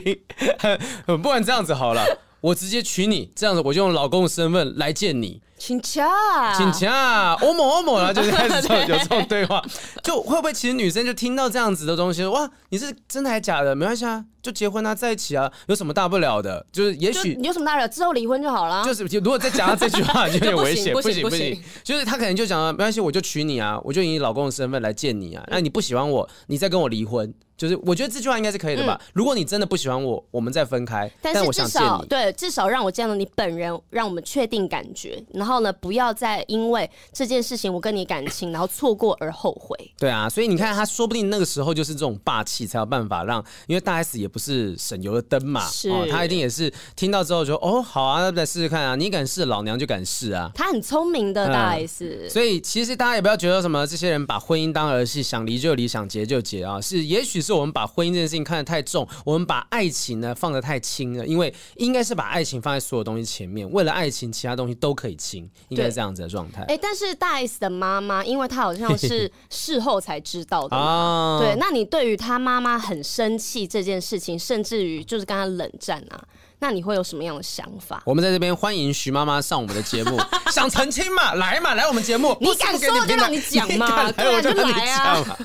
[1.21, 2.03] 不然这样子好了。
[2.41, 5.41] 我直接娶你，这样子我就用老公的身份来见你。
[5.57, 6.07] 请假，
[6.55, 9.63] 请假，欧某欧某，然后就 开始有这种对话，
[10.03, 13.75] 就会不会其实女生就听到这样子的东西，哇，你是真的还假的？
[13.75, 16.63] 没关系啊，就结婚啊，在一起啊，有什么大不了的？
[16.71, 18.83] 就是也许有什么大不了，之后离婚就好了。
[18.85, 21.59] 就是如果再讲到这句话，就有点危险， 不行不行。
[21.83, 25.43] 就是他可能就讲了，没关系，我就娶你啊，我就以你老公的身份来见你啊。
[25.47, 27.33] 那你不喜欢我，你再跟我离婚。
[27.57, 28.99] 就是我觉得这句话应该是可以的吧？
[29.01, 31.09] 嗯、如果你真的不喜欢我，我们再分开。
[31.21, 35.23] 但是至少对，至少让我见到你本人，让我们确定感觉。
[35.33, 39.73] 然后呢，不要再因为这件事情我跟你感情，然后错过而后悔。
[39.97, 50.51] 对啊，所以你看，他说不定那个时候就是这种霸气，才有办法让，因为大 S 也不是省油的灯嘛，是哦，他一定也是听到之后就哦，好啊，那再试试看啊，你敢试，老娘就敢试啊。
[50.53, 52.29] 他很聪明的大 S，嗯。
[52.29, 66.63] 所以其实大家也不要觉得什么这些人把婚姻当儿戏，想离就离，想结就结啊，是也许是我们把婚姻这件事情看得太重，我们把爱情呢放得太轻了，因为应该是把爱情放在所有东西前面，为了爱情，其他东西都可以轻，应该是这样子的状态。
[66.63, 76.17] 哎、欸，但是大 S 的妈妈，因为她好像是事后才知道的嘛，对，那你对于她妈妈很生气这件事情，甚至于就是跟他冷战啊，
[76.59, 78.01] 那你会有什么样的想法？
[78.05, 80.19] 我们在这边欢迎徐妈妈上我们的节目，
[80.51, 85.37] 想澄清嘛，来嘛，来我们节目，你敢说就让你讲嘛，对啊，就来啊。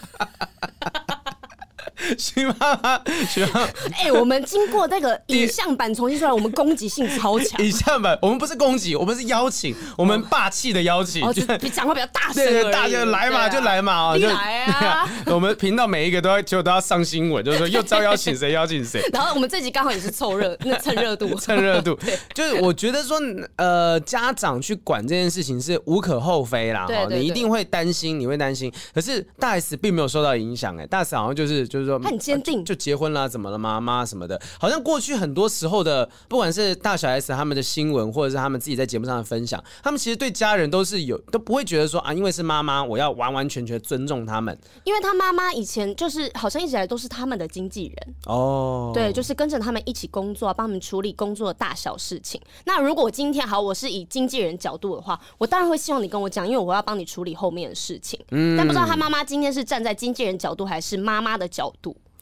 [2.19, 3.61] 徐妈妈，徐妈妈，
[3.97, 7.61] 哎、欸，我们经过那个影像版重新出来，我们攻击性超强。
[7.65, 15.09] 影像版，我们不是攻击，我们是邀请，我们霸气的邀请，哦，就比讲话比较大声，对对，大家来嘛，就来嘛，就来啊！
[15.27, 19.03] 我们频道每一个都要，就都要上新闻，就是说又招邀请谁，邀请谁。
[19.13, 21.95] 然后我们这集刚好也是凑热，那蹭热度，蹭热度。
[21.97, 23.19] 对，就是我觉得说，
[23.57, 28.73] 呃，家长去管这件事情是无可厚非啦，哈，你一定会担心，你会担心。
[28.95, 32.65] 可是大 S 并没有受到影响，哎，大 S 好像就是就是说，很坚定。
[32.65, 44.57] 就结婚啦，怎么了妈妈什么的，好像过去很多时候的，不管是大小 S 他们的新闻，或者是他们自己在节目上的分享，他们其实对家人都是有，都不会觉得说啊，因为是妈妈，我要完完全全尊重他们。
[44.85, 52.41] 因为他妈妈以前就是好像一直以来都是他们的经纪人哦，对，就是跟着他们一起工作，帮他们处理工作的大小事情。
[52.65, 58.19] 那如果今天好，我是以经纪人角度的话，我当然会希望你跟我讲，因为我要帮你处理后面的事情。
[58.31, 61.73] 嗯，但不知道他妈妈今天是站在经纪人角度，还是妈妈的角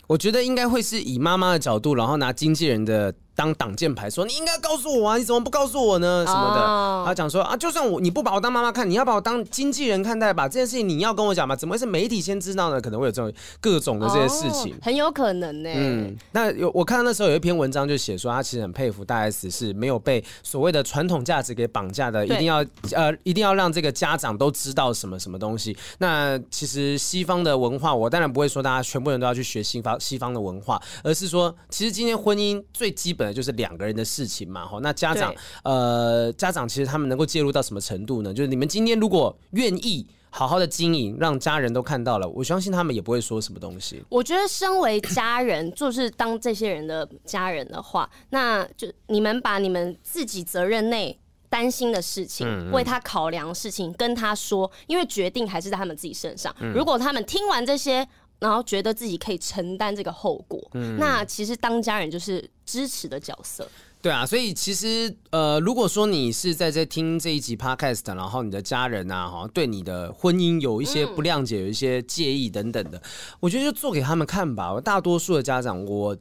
[0.06, 3.14] 我觉得应该会是以妈妈的角度，然后拿经纪人的。
[3.38, 6.24] 当挡箭牌说，你应该告诉我啊，你怎么不告诉我呢？
[6.26, 10.48] 什么的，他讲说啊，就算我你不把我当妈妈看，你要把我当经纪人看待吧。
[10.48, 12.80] 这件事情你要跟我讲吧，怎么会是媒体先知道呢？
[12.80, 15.70] 可能会有这种各种的这些事情，很有可能呢。
[15.72, 22.56] 嗯，那有我看到那时候有一篇文章就写说，他其实很佩服大 S 是没有被所谓的传统价值给绑架的，一定要
[22.90, 25.76] 呃一定要让这个家长都知道什么什么东西。
[25.98, 38.34] 那其实西方的文化，我当然不会说大家全部人都要去学西方西方的文化，而是说，其实今天婚姻最基本的就是两个人的事情嘛，哈，那家长，呃，家长其实他们能够介入到什么程度呢？
[38.34, 44.02] 就是你们今天如果愿意好好的经营，让家人都看到了，我相信他们也不会说什么东西。
[44.08, 56.54] 我觉得身为家人，就是当这些人的家人的话，那就你们把你们自己责任内担心的事情，为他考量的事情跟他说，因为决定还是在他们自己身上。
[56.60, 58.06] 嗯、如果他们听完这些。
[58.40, 63.68] 然后觉得自己可以承担这个后果，嗯，那其实当家人就是支持的角色。
[64.00, 73.02] 对啊，所以其实呃，如果说你是在这听这一集 podcast，然后你的家人啊，好像对你的婚姻有一些不谅解，嗯、有一些介意等等的，
[73.40, 74.72] 我觉得就做给他们看吧。
[74.72, 76.16] 我大多数的家长，我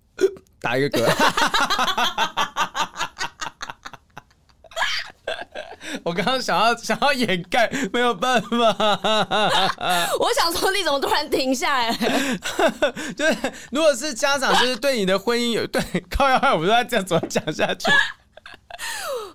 [0.62, 1.04] 打一个嗝。
[6.02, 8.48] 我刚刚想要想要掩盖，没有办法。
[10.18, 11.92] 我想说，你怎么突然停下来？
[13.16, 13.36] 就是
[13.70, 17.90] 如果是家长，就是对你的婚姻有 对靠要害，我不知道这样怎么讲下去？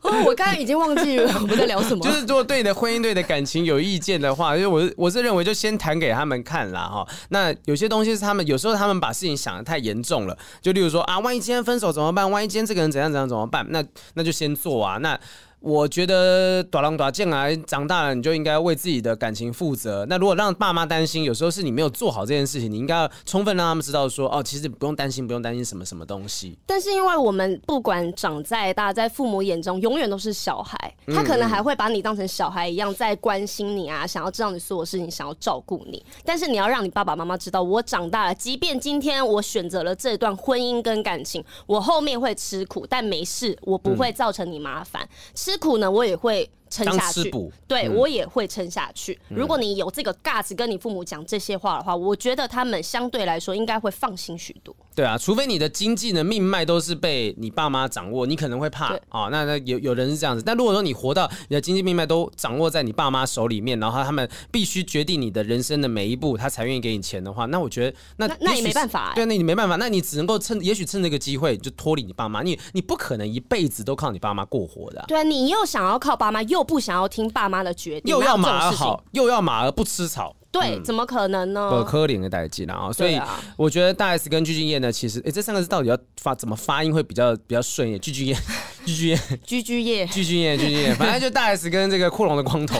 [0.01, 2.03] 哦，我刚刚已经忘记了我们在聊什么。
[2.03, 7.07] 就是如果对你的婚姻、对你的感情有意见的话，因为我是我是认为就先谈给他们看啦哈。
[7.29, 12.29] 那有些东西是他们有时候他们把事情想的太严重了，就例如说啊，万一今天分手怎么办？
[12.29, 13.63] 万一今天这个人怎样怎样怎么办？
[13.69, 13.83] 那
[14.15, 15.19] 那就先做啊那。
[15.65, 20.05] 我觉得大人大件啊，长大了你就应该为自己的感情负责。
[20.07, 26.55] 那如果让爸妈担心，有时候是你没有做好这件事情，你应该要充分让他们知道说，哦，其实不用担心，不用担心什么什么东西。
[26.67, 36.05] 但是因为我们不管长在大，在父母眼中永远都是小孩，他可能还会把你当成小孩一样在关心你啊，想要知道你所有事情，想要照顾你。
[36.23, 45.09] 但是你要让你爸爸妈妈知道，我长大了，即便今天我选择了这段婚姻跟感情，我后面会吃苦，但没事，我不会造成你麻烦。
[45.33, 46.49] 吃苦呢，我也会。
[46.75, 47.31] 撑下去，
[47.67, 49.17] 对、嗯、我也会撑下去。
[49.29, 54.75] 如果你有这个 guts 跟你父母讲这些话的话，我觉得他们相对来说应该会放心许多。
[54.93, 59.29] 对啊，除非你的经济的命脉都是被你爸妈掌握，你可能会怕啊、哦。
[59.31, 69.15] 那那有有人是这样子，但如果说你活到你的经济命脉都掌握在你爸妈手里面，然后他们必须决定你的人生的每一步，他才愿意给你钱的话，那我觉得那那也没办法、欸。
[69.15, 72.41] 对，那你没办法，那你只能够趁，也许趁这个机会就脱离你爸妈。
[72.41, 75.05] 你你不可能一辈子都靠你爸妈过活的、啊。
[75.07, 77.45] 对啊，你又想要靠爸妈，又不想要听爸。
[77.45, 80.35] 妈妈的决定，又要马儿好，又要马儿不吃草。
[80.51, 81.69] 对，怎么可能呢？
[81.69, 82.91] 不可怜的代际啊！
[82.91, 83.21] 所以
[83.55, 88.01] 我觉得大 S 跟鞠婧祎呢，其实哎，这三个字到底要发怎么发音会比较比较顺一点？
[88.01, 88.41] 具俊曄，
[88.85, 92.79] 具俊曄，具俊曄，具俊曄，具俊曄， 反正就大 S 跟这个库龙的光头，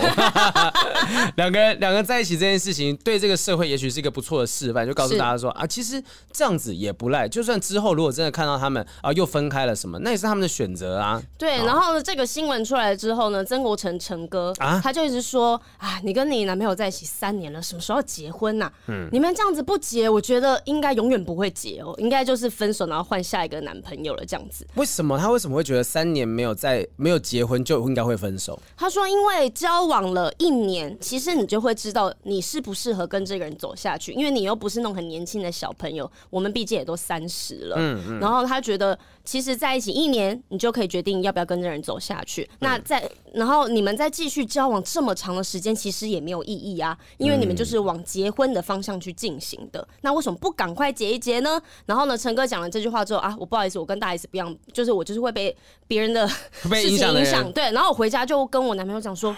[1.36, 7.28] 两个人两个在一起这件事情，对这个社会也许是一个不错的示范，就告诉大家说啊，其实这样子也不赖。
[7.28, 11.22] 就算之后如果真的看到他们啊又分开了什么，那也是他们的选择啊。
[11.38, 18.36] 对，然后呢，这个新闻出来之后呢，曾国成成哥啊，他就一直说啊，你跟你男朋友在一起三年了，什么时候结婚？
[18.36, 24.68] 婚呐，嗯，你们这样子不结，我觉得应该永远不会结哦，应该就是分手，然后换下一个男朋友了，这样子。
[24.76, 28.60] 为什么他为什么会觉得三年没有在没有结婚就应该会分手？
[28.76, 38.20] 他说，因为交往了一年，其实你就会知道你适不适合跟这个人走下去，因为你又不是那种很年轻的小朋友，我们毕竟也都三十了，嗯嗯。
[38.20, 42.48] 然后他觉得，其实在一起一年，你就可以决定要不要跟这人走下去。
[42.60, 48.36] 那在然后你们再继续交往这么长的时间，其实也没有意义啊，因为你们就是往结。
[48.36, 51.58] 婚的方向去进行的，那为什么不赶快结一结呢？
[51.86, 55.56] 然后呢，陈哥讲了这句话之后啊，我不好意思，我跟大 S 不一样，就是我就是会被
[55.88, 57.72] 别人的事情影响，对。
[57.72, 59.32] 然后我回家就跟我男朋友讲说，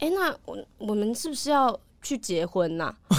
[0.00, 1.74] 哎、欸，那我我们是不是要
[2.06, 3.16] 去结婚呐、啊？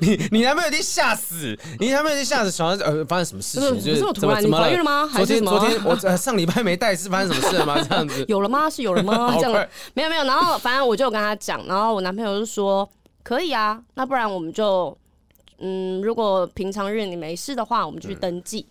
[0.00, 3.94] 你你男朋友已经吓死，你男朋友已经吓死，想呃发生什么事情？
[3.94, 5.08] 就是突然你怀孕了吗？
[5.14, 7.80] 昨天昨天我上礼拜没带，是发生什么事了吗？
[7.88, 8.68] 这样子 有了吗？
[8.68, 9.34] 是有了吗？
[9.38, 10.24] 这样没有没有。
[10.24, 12.88] 然后反正我就跟他讲，然后我男朋友就说。
[13.22, 14.94] 可以啊，那不然我们就，
[15.58, 18.66] 嗯，如果平常日你没事的话，我们就去登记。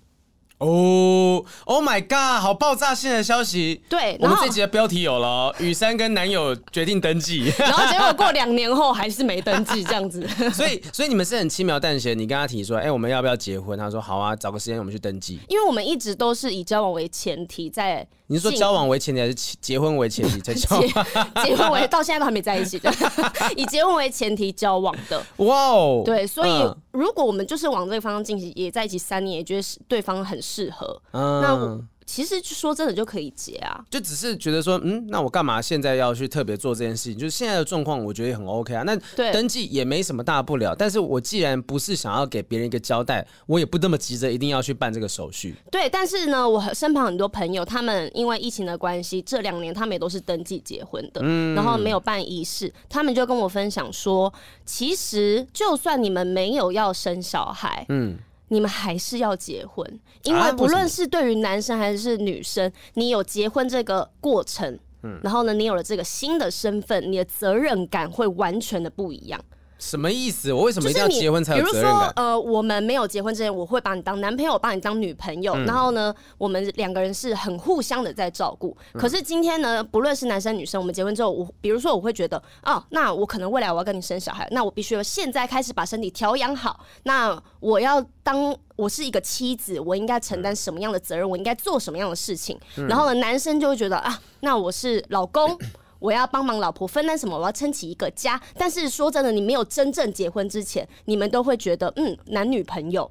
[0.60, 2.42] 哦、oh，Oh my God！
[2.42, 3.82] 好爆炸性的消息。
[3.90, 10.26] 对，我们这集的标题有了，雨珊跟男友决定登记， 然后结果过两年后还是没登记，这样子。
[10.54, 13.78] 所以，所以你们是很轻描淡写，你跟他提说，哎、欸，我们要不要结婚？
[13.78, 15.40] 他说好啊，找个时间我们去登记。
[15.50, 18.08] 因为我们一直都是以交往为前提在。
[18.28, 21.06] 你是说交往为前提还是结婚为前提才交往？
[21.46, 22.92] 结婚为到现在都还没在一起的，
[23.56, 25.24] 以结婚为前提交往的。
[25.38, 26.52] 哇哦，对，所以
[26.92, 31.80] 如果我们就是往这个方向进行，也在一起三年，也觉得是对方很适合，嗯、那。
[32.06, 37.18] 其实说真的就可以结啊，就只是觉得说，嗯，那我干嘛现在要去特别做这件事情？
[37.18, 38.84] 就是现在的状况，我觉得也很 OK 啊。
[38.84, 38.96] 那
[39.32, 40.76] 登记也没什么大不了。
[40.76, 45.56] 但是我既然不是想要给别人一个交代，我也不那么急着一定要去办这个手续。
[45.72, 54.34] 对，但是呢，我身旁很多朋友，他们因为疫情的关系，这两年他们也都是登记结婚的，嗯，然后没有办仪式，他们就跟我分享说，
[54.66, 58.18] 其实就算你们没有要生小孩，嗯。
[58.54, 69.44] 你们还是要结婚，因为不论是对于男生还是女生，你有结婚这个过程，嗯，然后呢，你有了这个新的身份，你的责任感会完全的不一样。
[69.84, 70.52] 什么意思？
[70.54, 71.94] 我为什么一定要结婚才有责任感？
[71.94, 78.76] 比如说，呃，我们没有结婚之前，我会把你当男朋友，把你当女朋友，嗯、然后呢，我们两个人是很互相的在照顾。
[78.94, 86.80] 嗯、可是今天呢，不论是男生女生，我们结婚之后，我比如说我会觉得，哦，那我可能未来我要跟你生小孩，那我必须要现在开始把身体调养好。
[87.04, 91.30] 那我要当我是一个妻子，我应该承担什么样的责任？
[91.30, 92.58] 我应该做什么样的事情？
[92.78, 95.58] 嗯、然后呢，男生就会觉得啊，那我是老公。
[96.04, 97.38] 我要帮忙老婆分担什么？
[97.38, 98.40] 我要撑起一个家。
[98.58, 103.10] 但是说真的，你没有真正结婚之前，你们都会觉得，嗯，男女朋友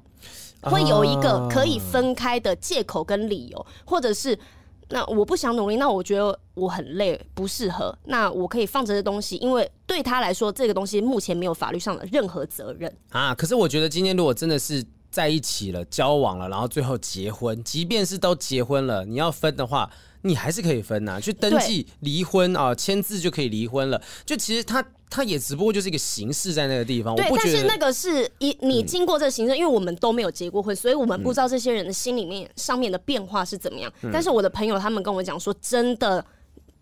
[0.61, 4.37] 会有一个可以分开的借口跟理由，或者是
[4.89, 13.33] 那我不想努力，那我觉得我很累，不适合，那我可以放着这东西，因为对他来说，这个东西目前没有法律上的任何责任啊。
[13.33, 19.89] 可是我觉得今天如果真的是在一起了、交往了，然后最后结婚，即便是都结婚了，你要分的话。
[20.25, 24.01] 你还是可以分呐、啊，去登记离婚啊，签字就可以离婚了。
[24.25, 27.13] 就其实他他也只不过就是一个形式在那个地方。
[27.13, 33.91] 对，但是那个是一你经过这个形式，嗯、因为我们都没有结过婚，所以我们不知道这些人的心里面上面的变化是怎么样。
[34.01, 36.25] 嗯、但是我的朋友他们跟我讲说，真的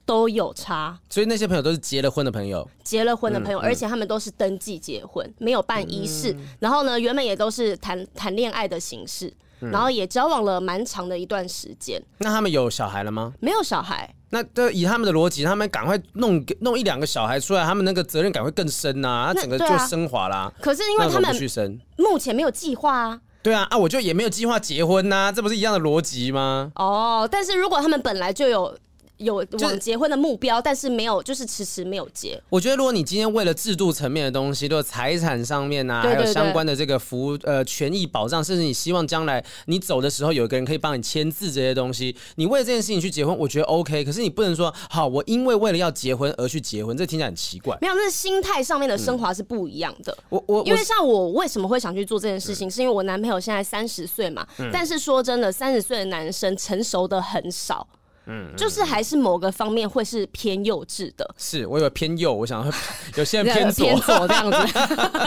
[0.06, 0.97] 都有差。
[1.10, 6.32] 所以那些朋友都是结了婚的朋友，结了婚的朋友，而且他们都是登记结婚，没有办仪式。
[6.34, 13.34] 嗯然后呢，原本也都是谈谈恋爱的形式，嗯然后也交往了蛮长的一段时间，那他们有小孩了吗？
[13.39, 14.14] 没有小孩。
[14.34, 20.52] 那对以他们的逻辑，他们赶快弄弄一两个小孩出来，他们那个责任感会更深呐、啊，那整个就升华啦。
[20.62, 23.22] 可是因为他们去生，目前没有计划啊。
[23.43, 26.72] 对啊啊，我就也没有计划结婚呐、啊，这不是一样的逻辑吗？
[26.76, 28.78] 哦，但是如果他们本来就有
[29.22, 32.41] 有往结婚的目标，但是没有，就是迟迟没有结。
[32.49, 44.03] 我觉得，如果你今天为了制度层面的东西，如果财产上面啊，对对对还有相关的这个服呃权益保障，甚至你希望将来你走的时候有一个人可以帮你签字这些东西，你为了这件事情去结婚，我觉得 OK。
[44.03, 47.78] 可是你不能说好，我因为为了要结婚而去结婚，这听起来很奇怪。
[47.82, 50.17] 没有，那是心态上面的升华是不一样的。
[50.30, 54.47] 我我因为像我为什么会想去做这件事情，是因为我男朋友现在三十岁嘛。
[54.72, 57.88] 但是说真的，三十岁的男生成熟的很少。
[58.32, 62.65] 嗯，就是还是某个方面会是偏幼稚的，是我有偏右，我想
[63.17, 64.57] 有些人偏左，偏左这样子，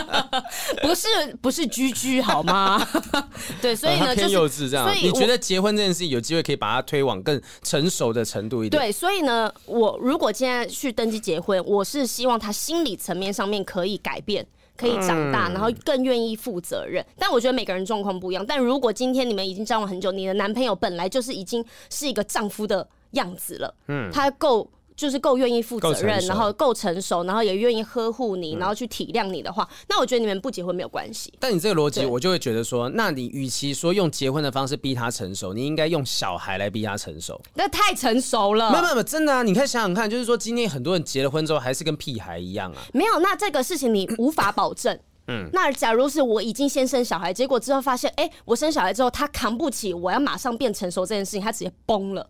[0.80, 1.07] 不是
[1.42, 2.82] 不是居居好吗？
[3.61, 4.86] 对，所以呢，偏幼稚这样。
[4.86, 8.82] 所以你觉得结婚这件事情有机会可以把它推往更成熟的程度一点？
[8.82, 14.46] 对，所以呢，我如果现在去登记结婚，我是希望他心理层面上面可以改变。
[14.77, 17.05] 可以长大，然后更愿意负责任。
[17.18, 18.45] 但我觉得每个人状况不一样。
[18.45, 31.32] 但如果今天你们已经交往很久，你的男朋友本来就是已经是一个丈夫的样子了，嗯，他够就是够愿意负责任，然后够成熟，然后也愿意呵护你，然后去体谅你的话，那我觉得你们不结婚没有关系。
[31.40, 37.40] 但你这个逻辑，我就会觉得说，那你与其说用结婚的方式逼他成熟，你应该用小孩来逼他成熟。
[37.55, 38.70] 那太成熟了。
[38.70, 39.42] 没有没有，真的啊！
[39.42, 42.78] 你可以想想看，就是说今天很多人结了婚之后还是跟屁孩一样啊。
[42.92, 44.99] 没有，那这个事情你无法保证。
[45.26, 52.28] 嗯，那假如是我已经先生小孩，结果之后发现，哎、欸，我生小孩之后他扛不起，我要马上变成熟这件事情，他直接崩了。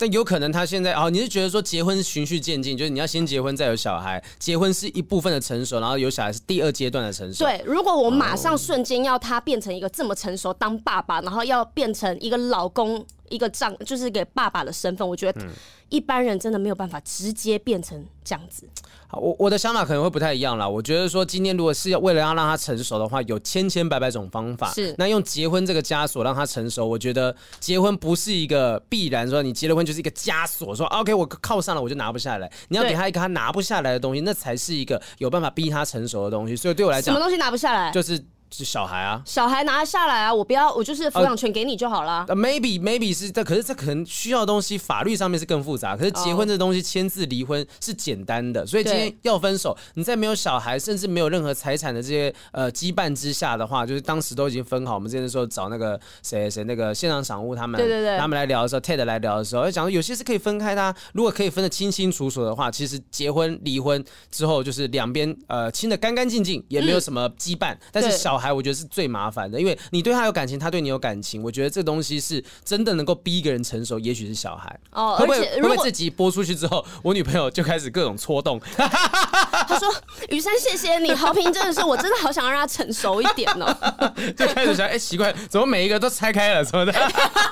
[0.00, 7.44] 但有可能他现在哦，你是觉得说结婚循序渐进，就是你要先结婚再有小孩，结婚是一部分的成熟，然后有小孩是第二阶段的成熟。
[7.44, 15.44] 对，如果我马上瞬间要他变成一个这么成熟当爸爸，然后要变成一个老公，一个丈，就是给爸爸的身份，我觉得
[15.88, 18.68] 一般人真的没有办法直接变成这样子。
[19.06, 20.68] 好，我我的想法可能会不太一样啦。
[20.68, 24.70] 我觉得说今天如果是要为了要让他成熟的话，有千千百百种方法。
[24.72, 32.50] 是，那用结婚这个枷锁让他成熟，我觉得结婚不是一个必然说你结了婚就是一个枷锁，说 OK 我靠上了我就拿不下来。
[32.68, 36.54] 你要给他一个他拿不下来的东西，那才是一个有办法逼他成熟的东西。
[36.54, 37.90] 所以对我来讲，什么东西拿不下来？
[37.90, 38.22] 就是。
[38.50, 42.24] 是小孩啊，小孩拿下来啊，我不要，我就是抚养权给你就好了。
[42.28, 45.96] 呃、uh,，maybe maybe 是这，可是这可能需要的东西，法律上面是更复杂。
[45.96, 54.94] 可是结婚这东西，签字离婚是简单的，所以今天要分手，你在没有小孩，甚至没有任何财产的这些呃羁绊之下的话，就是当时都已经分好。
[54.94, 60.94] 我们之前的时候找那个谁谁那个现场赏物他们，对对对，他们来聊的时候，Ted 来聊的时候，讲说有些是可以分开的、啊。
[61.12, 67.78] 如果可以分得清清楚楚的话，其实结婚离婚之后，就是两边呃亲的干干净净，也没有什么羁绊、嗯。
[67.92, 74.78] 但是小孩，我觉得是最麻麻烦的，因为你对他有感情，他对你有感情，我觉得这东西是真的能够逼一个人成熟，也许是小孩。
[74.92, 78.60] 哦，而且会会不会这集播出去之后，我女朋友就开始各种戳动？
[78.76, 79.92] 他说
[80.30, 83.76] ：“雨珊，谢谢你，好评真的是，我真的好想让他成熟一点哦。
[84.38, 86.94] ”就开始想，哎、欸，奇怪，怎么每一个都拆开了什么的，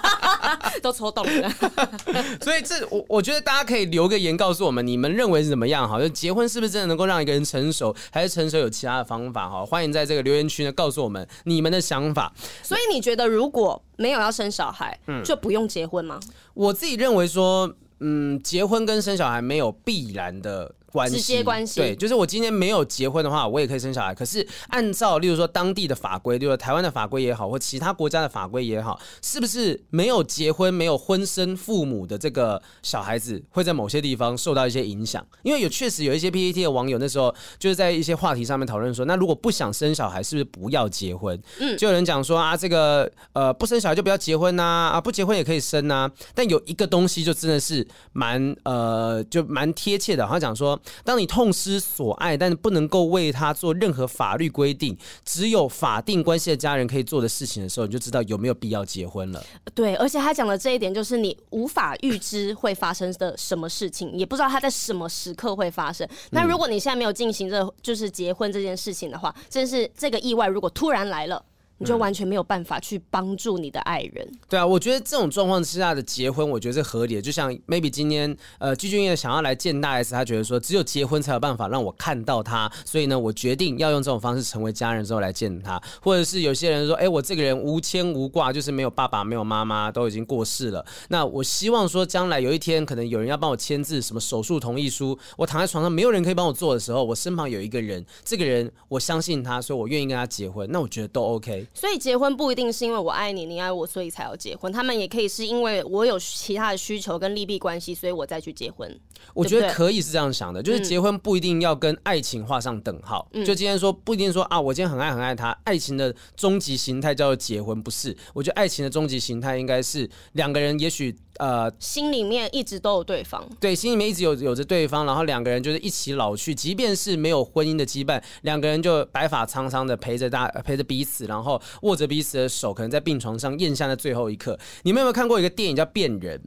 [0.80, 1.53] 都戳动了。
[2.41, 5.89] 所以这我我觉得大家可以留个言告诉我们，你们认为是怎么样？
[5.89, 9.49] 哈，就结婚是不是真的能够让一个人成熟，还是成熟有其他的方法？
[9.49, 12.33] 哈，欢迎在这个留言区呢告诉我们你们的想法。
[12.62, 16.20] 所以你觉得如果没有要生小孩，嗯，就不用结婚吗？
[16.55, 21.80] 我自己认为说，嗯，结婚跟生小孩没有必然的关系，直接关系。
[21.80, 24.14] 对，就是我今天没有结婚的话，我也可以生小孩。
[24.14, 35.24] 可是按照例如说当地的法规，例如说台湾的法规也好，或其他国家的法规也好，是不是没有结婚、没有婚生父母的这个小孩子，会在某些地方受到一些影响？
[35.42, 41.38] 因为有确实有一些 PPT 的网友那时候就是在一些话题上面讨论说，那如果不想生小孩，是不是不要结婚？
[41.61, 46.11] 嗯，就有人讲说啊，这个呃不生小孩就不要结婚呐，啊不结婚也可以生呐。
[46.34, 50.80] 但有一个东西就真的是蛮呃就蛮贴切的，好像讲说。
[51.05, 59.45] 当你痛失所爱，但是不能够为他做任何法律规定，只有法定关系的家人可以做的事情的时候，你就知道有没有必要结婚了。
[59.74, 66.09] 对，而且他讲的这一点就是你无法预知会发生的什么事情，也不知道他在什么时刻会发生。
[66.30, 71.45] 那如果你现在没有进行这就是结婚这件事情的话，真是这个意外如果突然来了。
[71.79, 74.27] 你就完全没有办法去帮助你的爱人。
[74.49, 77.22] 对啊，我觉得这种状况之下的结婚，我觉得是合理的。
[77.22, 85.81] 就像 maybe 今天呃，季俊曄想要来见大 S，他觉得说只有结婚才有办法让我看到他，所以呢，我决定要用这种方式成为家人之后来见他。
[86.01, 90.85] 或者是有些人说，哎，我这个人无牵无挂，就是没有爸爸，没有妈妈，都已经过世了。
[91.09, 100.66] 那我希望说，将来有一天可能有人要帮我签字，什么手术同意书，我躺在床上没有人可以帮我做的时候，我身旁有一个人，这个人我相信他，所以我愿意跟他结婚。
[100.72, 101.65] 那我觉得都 OK。
[101.74, 104.72] 所以结婚不一定是因为我爱你，你爱我，所以才要结婚。
[104.72, 108.98] 他们也可以是因为我有其他的需求跟利弊关系，所以我再去结婚。
[109.34, 113.28] 我觉得可以是这样想的，就是结婚不一定要跟爱情画上等号。
[113.32, 118.16] 嗯、就今天说不一定说啊，我今天很爱很爱他，爱情的终极形态叫做结婚，不是？
[118.34, 121.16] 我觉得爱情的终极形态应该是两个人，也许。
[121.39, 134.59] 呃，心里面一直都有对方，对，心里面一直有有着对方，然后两个人就是一起老去，即便是没有婚姻的羁绊，两个人就白发苍苍的陪着大陪着彼此，然后握着彼此的手，可能在病床上咽下那最后一刻。
[134.82, 136.39] 你们有没有看过一个电影叫《变人》？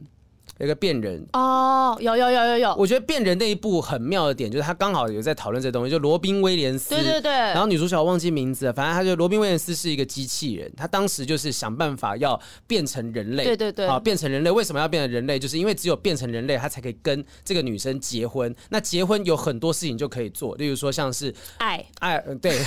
[0.60, 1.26] 有个变人。
[1.32, 15.38] 哦，有有有有有，我觉得变人那一部很妙的点就是他刚好有在讨论这东西，就罗宾威廉斯，对对对，然后女主角忘记名字了，反正他就罗宾威廉斯是一个机器人，他当时就是想办法要变成人类，对对对，啊变成人类，为什么要变成人类？
[15.38, 18.54] 就是因为只有变成人类，他才可以跟这个女生结婚。
[18.68, 21.84] 那结婚有很多事情就可以做，例如说像是爱。
[22.00, 22.58] 爱，对，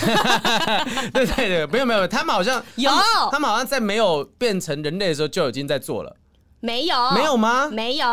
[1.14, 2.90] 对对对，没有没有，他们好像有，
[3.32, 6.16] 他们好像在没有变成人类的时候就已经在做了。
[6.64, 7.68] 没有，没有吗？
[7.70, 8.08] 没有，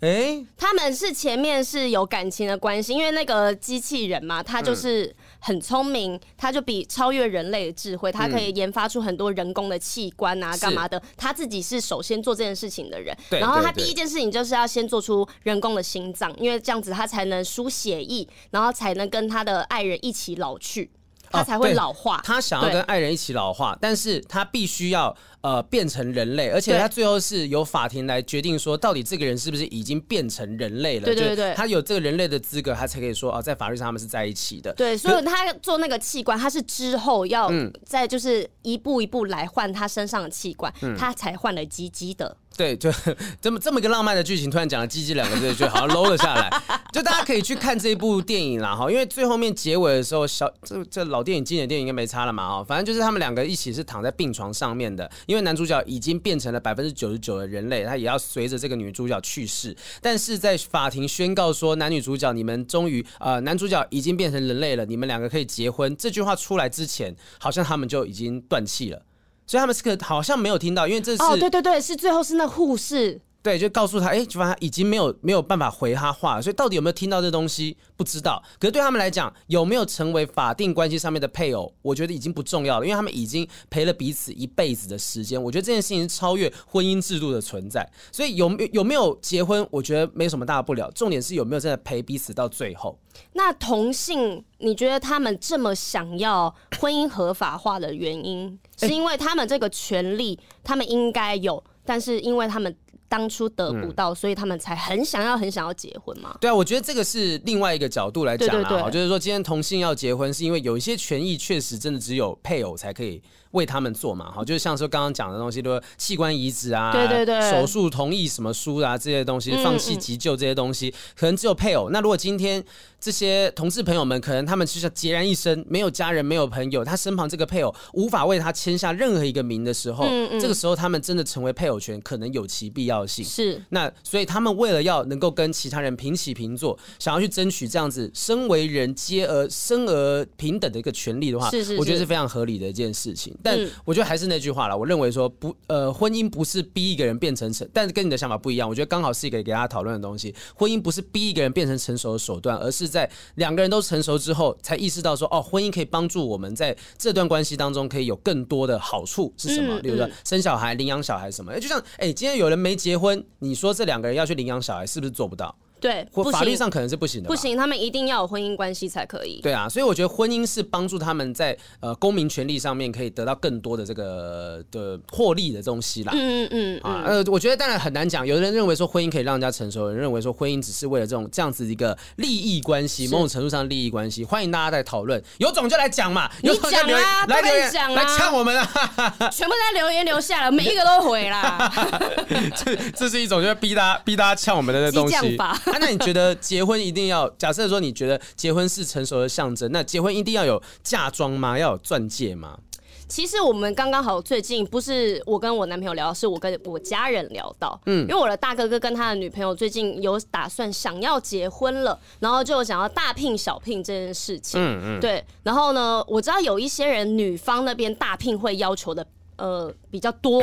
[0.00, 11.02] 哎、欸，他们是前面是有感情的关系，因为那个机器人嘛，他就是很聪明，他就比超越人类的智慧，他可以研发出很多人工的器官啊，干嘛的？
[11.16, 20.90] 他自己是首先做这件事情的人，然后他第一件事情就是要先做出人工的心脏，因为这样子他才能输血液，然后才能跟他的爱人一起老去。
[21.30, 22.20] 他才会老化。
[22.22, 31.04] 他想要跟爱人一起老化，但是他必须要呃变成人类，而且他最后是由法庭来决定说，到底这个人是不是已经变成人类了？
[31.04, 34.72] 对对对，他有这个人类的资格，他才可以说哦，在法律上他们是在一起的。
[34.72, 37.52] 对，所以他做那个器官，他是之后要
[37.84, 42.38] 再就是一步一步来换他身上的器官，他才换了鸡鸡的。
[42.56, 42.88] 对，就
[43.42, 46.48] 这么这么一个浪漫的剧情，突然讲了“鸡鸡”两个字，就好像 low 了下来。
[46.94, 59.76] 就大家可以去看这部电影啦，哈，因为最后面结尾的时候，小这这老电影、经典电影应该没差了嘛，哈，反正就是他们两个一起是躺在病床上面的，因为因为男主角已经变成了百分之九十九的人类，他也要随着这个女主角去世。
[60.00, 65.96] 但是在法庭宣告说男女主角你们终于呃男主角已经变成人类了，你们两个可以结婚。
[65.96, 69.02] 这句话出来之前，好像他们就已经断气了。
[69.44, 73.20] 所以他们是个好像没有听到，因为这是哦，对对对，是最后是那护士。
[73.44, 78.42] 对，就告诉他，哎，就发现他已经没有没有办法回他话了，所以到底有没有听到这东西不知道。
[78.58, 85.40] 可是对他们来讲，有没有成为法定关系上面的配偶，我觉得已经不重要了，因为他们已经陪了彼此一辈子的时间。
[85.40, 90.90] 我觉得这件事情是超越婚姻制度的存在，所以有有没有结婚，我觉得没什么大不了。
[90.92, 92.98] 重点是有没有真的陪彼此到最后。
[93.34, 102.74] 那同性，你觉得他们这么想要婚姻合法化的原因，是因为他们这个权利他们应该有，但是因为他们。
[103.14, 106.36] 当初得不到，嗯、所以他们才很想要、很想要结婚嘛。
[106.40, 108.68] 对啊，我觉得这个是另外一个角度来讲啦。
[108.68, 113.22] 哈，就是说今天同性要结婚，是因为有一些权益确实真的只有配偶才可以
[113.54, 114.30] 为他们做嘛。
[114.30, 121.88] 哈，就是像说刚刚讲的东西，就是器官移植啊，对对对，手术同意什么书啊这些东西，放弃急救这些东西，嗯嗯，可能只有配偶。
[121.90, 122.62] 那如果今天
[123.00, 130.04] 这些同事朋友们，可能他们就像孑然一身，没有家人，没有朋友，他身旁这个配偶无法为他签下任何一个名的时候，
[130.40, 133.24] 这个时候他们真的成为配偶权，可能有其必要性。
[133.24, 143.36] 是，那所以他们为了要能够跟其他人平起平坐，想要去争取这样子身为人皆而生而平等的一个权利的话，是是是，我觉得是非常合理的一件事情。
[143.44, 148.66] 但我觉得还是那句话了，我认为说不，呃，婚姻不是逼一个人变成成，但是跟你的想法不一样。
[148.66, 159.78] 我觉得刚好是一个给大家讨论的东西，婚姻不是逼一个人变成成熟的手段，而是在两个人都成熟之后，才意识到说，哦，婚姻可以帮助我们在这段关系当中可以有更多的好处是什么？
[159.80, 161.52] 比如说生小孩、领养小孩什么？
[161.52, 165.54] 哎，就像哎，今天有人没结婚，你说这两个人要去领养小孩，是不是做不到？
[165.84, 169.38] 对，或法律上可能是不行的，不行，他们一定要有婚姻关系才可以。
[169.42, 176.12] 对啊，所以我觉得婚姻是帮助他们在呃公民权利上面可以得到更多的这个的获利的东西啦。
[176.16, 184.24] 嗯嗯嗯啊，呃，我觉得当然很难讲，有的人认为说婚姻可以让人家成熟，有人认为说婚姻只是为了这种这样子一个利益关系，某种程度上的利益关系。
[184.24, 188.66] 欢迎大家在讨论，有种就来讲嘛，有种就留言来留言来呛我们啊，
[189.30, 191.70] 全部在留言留下了，每一个都回啦。
[192.56, 195.36] 这这是一种就是逼大家逼大家呛我们的那东西。
[195.74, 197.28] 啊、那你觉得结婚一定要？
[197.30, 201.58] 假设说你觉得结婚是成熟的象征，那结婚一定要有嫁妆吗？
[201.58, 202.58] 要有钻戒吗？
[203.06, 219.06] 其实我们刚刚好最近不是我跟我男朋友聊，是我跟我家人聊到，嗯，因为我的大哥哥跟他的女朋友最近有打算想要结婚了，然后就想要大聘小聘这件事情，嗯嗯，对，然后呢，我知道有一些人女方那边大聘会要求的
[219.36, 220.42] 呃比较多，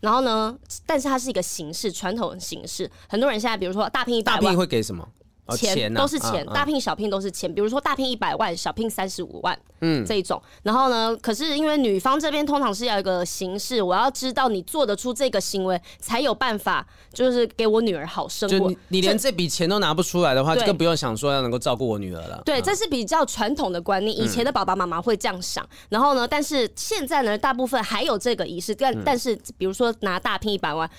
[0.00, 5.08] 然后呢，但是它是一个形式，传统形式，很多人现在比如说大聘一，大聘会给什么？
[5.54, 7.52] 钱都是钱，大聘小聘都是钱。
[7.52, 10.40] 比如说大聘一百万，小聘三十五万，嗯，这一种。
[10.62, 18.68] 然后呢，可是因为女方这边通常是要一个形式，我要知道你做得出这个行为，才有办法就是给我女儿好生活。
[18.68, 22.40] 你，你连这笔钱都拿不出来的话，就更不用想说要能够照顾我女儿了。
[22.44, 25.66] 对，这是比较传统的观念，以前的爸爸妈妈会这样想。
[25.88, 30.90] 然后呢，但是现在呢，大部分还有这个仪式，但但是比如说拿大聘一百万。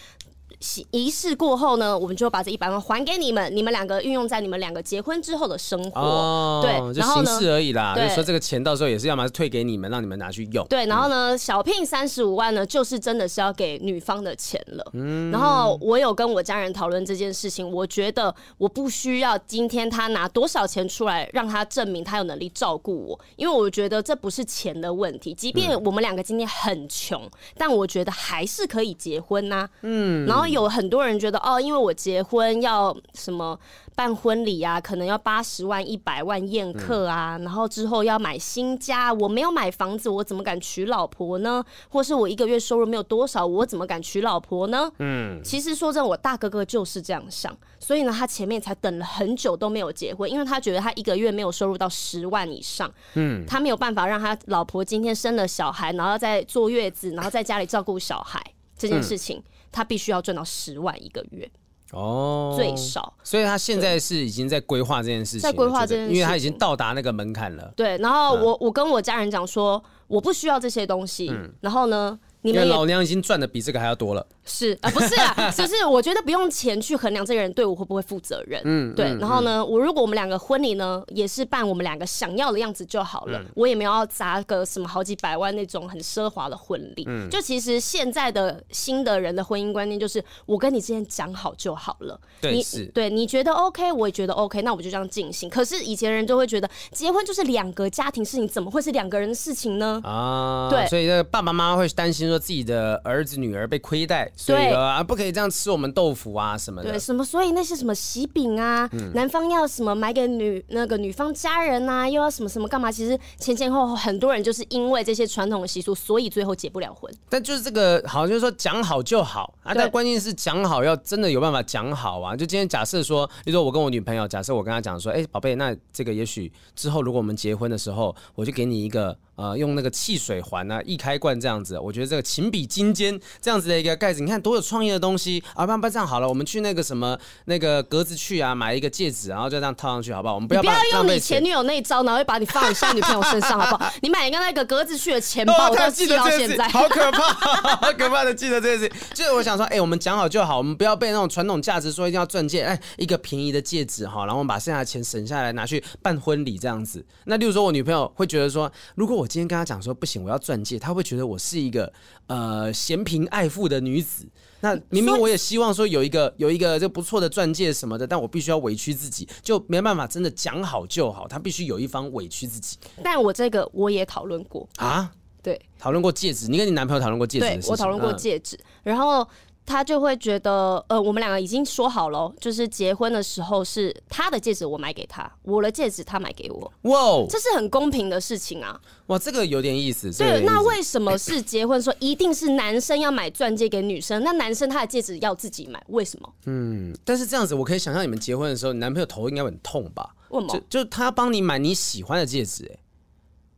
[0.92, 6.02] 仪式过后呢，我们就把这一百万还给你们，你们两个运用在你们两个结婚之后的生活。
[6.02, 7.94] 哦，对，就形式而已啦。
[7.96, 10.66] 就是说这个钱到时候也是要么是退给你们，让你们拿去用。
[10.68, 14.84] 对，然后呢，嗯、小聘三十五万呢，就是真的是要给女方的钱了。
[14.94, 25.36] 嗯，然后我有跟我家人讨论这件事情，我觉得我不需要今天他拿多少钱出来让他证明他有能力照顾我，因为我觉得这不是钱的问题。
[25.36, 29.70] 即便我们两个今天很穷，嗯、但我觉得还是可以结婚呐、啊。
[29.84, 30.47] 嗯，然后。
[30.48, 33.60] 有很多人觉得哦，因为我结婚要什么
[33.96, 41.64] 办婚礼啊，可能要八十万、一百万宴客啊，嗯、然后之后要买新家，我没有买房子，我怎么敢娶老婆呢？
[41.90, 44.92] 或是我一个月收入没有多少，我怎么敢娶老婆呢？
[45.00, 58.42] 嗯，其实说真的，我大哥哥就是这样想，所以呢，他前面才等了很久都没有结婚，因为他觉得他一个月没有收入到十万以上，嗯，他没有办法让他老婆今天生了小孩，然后再坐月子，然后在家里照顾小孩
[58.78, 59.38] 这件事情。
[59.38, 61.50] 嗯他必须要赚到十万一个月
[61.92, 63.14] 哦，最少。
[63.24, 67.72] 所以他现在是已经在规划这件事情，在规划这件事情，因为他已经到达那个门槛了。
[67.76, 71.30] 对，然后我我跟我家人讲说，我不需要这些东西。
[71.30, 74.26] 嗯，然后呢，你们老娘已经赚的比这个还要多了。
[74.48, 78.62] 是啊，不是啊，就是 我觉得不用钱去衡量这个人对我会不会负责任。
[78.66, 79.06] 嗯，对。
[79.20, 83.44] 然后呢，我如果我们两个婚礼呢，也是办我们两个想要的样子就好了。
[83.56, 87.04] 我也没有要砸个什么好几百万那种很奢华的婚礼。
[87.08, 92.20] 嗯，就其实现在的新的人的婚姻观念就是，我跟你之间讲好就好了。
[92.40, 92.86] 对，是。
[92.94, 95.50] 对，你觉得 OK，我也觉得 OK，那我们就这样进行。
[95.50, 100.00] 可是以前人就会觉得，结婚就是两个家庭事情，怎么会是两个人的事情呢？
[100.04, 100.88] 啊，对。
[100.88, 106.92] 所以那个爸爸妈妈会担心说自己的儿子女儿被亏待，所以啊不可以这样吃我们豆腐啊什么的。
[106.92, 107.26] 对，什么？
[107.26, 112.92] 所以那些什么喜饼啊，嗯、男方要什么买给女那个女方家人啊，又要什么什么干嘛？
[112.92, 117.12] 其实前前后后很多人就是因为这些传统的习俗，所以最后结不了婚。
[117.28, 119.74] 但就是这个，好像就是说讲好就好啊。
[119.74, 122.36] 但关键是讲好要真的有办法讲好啊。
[122.36, 129.18] 就今天假设说，比如说我跟我女朋友，假设我跟她讲说，哎、欸，宝贝，那这个也许之后如果我们结婚的时候，我就给你一个。
[129.38, 135.64] 呃，用那个汽水环啊，易开罐这样子，我觉得这个情比金坚这样子的一个盖子，你看多有创意的东西啊！
[135.64, 137.16] 不然不这样好了，我们去那个什么
[137.46, 140.34] 那个格子去啊，买一个戒指，然后就这样套上去，好不好？
[140.34, 143.94] 我们不要不要用你前女友那一招，然后会把你放在女朋友身上，好不好？
[144.02, 147.34] 你买一个那个格子去的钱包，哦、我都记到现在，好可怕，
[147.76, 148.92] 好可怕的记得这件事。
[149.14, 157.06] 就是我想说，哎、欸，我们讲好就好，我们不要被那种传统价值说一定要钻戒，哎、欸，一个便宜的戒指哈，然后我们把剩下的钱省下来拿去办婚礼这样子。
[157.26, 160.08] 那例如说，我女朋友会觉得说，如果我今天跟他讲说不。
[160.08, 161.92] 行，我要钻戒，他会觉得我是一个
[162.28, 164.26] 呃嫌贫爱富的女子。
[164.62, 171.28] 那明明我也希望说有一个有一个就不错的钻戒什么的，但我必须要委屈自己，就没办法真的讲好就好。
[171.28, 172.78] 他必须有一方委屈自己。
[173.04, 175.12] 但我这个我也讨论过啊，
[175.44, 176.48] 对，讨论过戒指。
[176.48, 179.28] 你跟你男朋友讨论过戒指我讨论过戒指，嗯、然后。
[179.68, 186.74] 他就会觉得，呃，我们两个已经说好了，就是结婚的时候是他的戒指我买给他，我的戒指他买给我。
[186.84, 188.80] 哇这是很公平的事情啊！
[189.08, 190.10] 哇，这个有点意思。
[190.14, 194.24] 对，那为什么是结婚说一定是男生要买钻戒给女生？
[194.24, 196.34] 那男生他的戒指要自己买，为什么？
[196.46, 200.16] 嗯，但是这样子，我可以想象你们结婚的时候，你男朋友头应该很痛吧？
[200.30, 200.54] 为什么？
[200.70, 202.80] 就就他帮你买你喜欢的戒指，欸，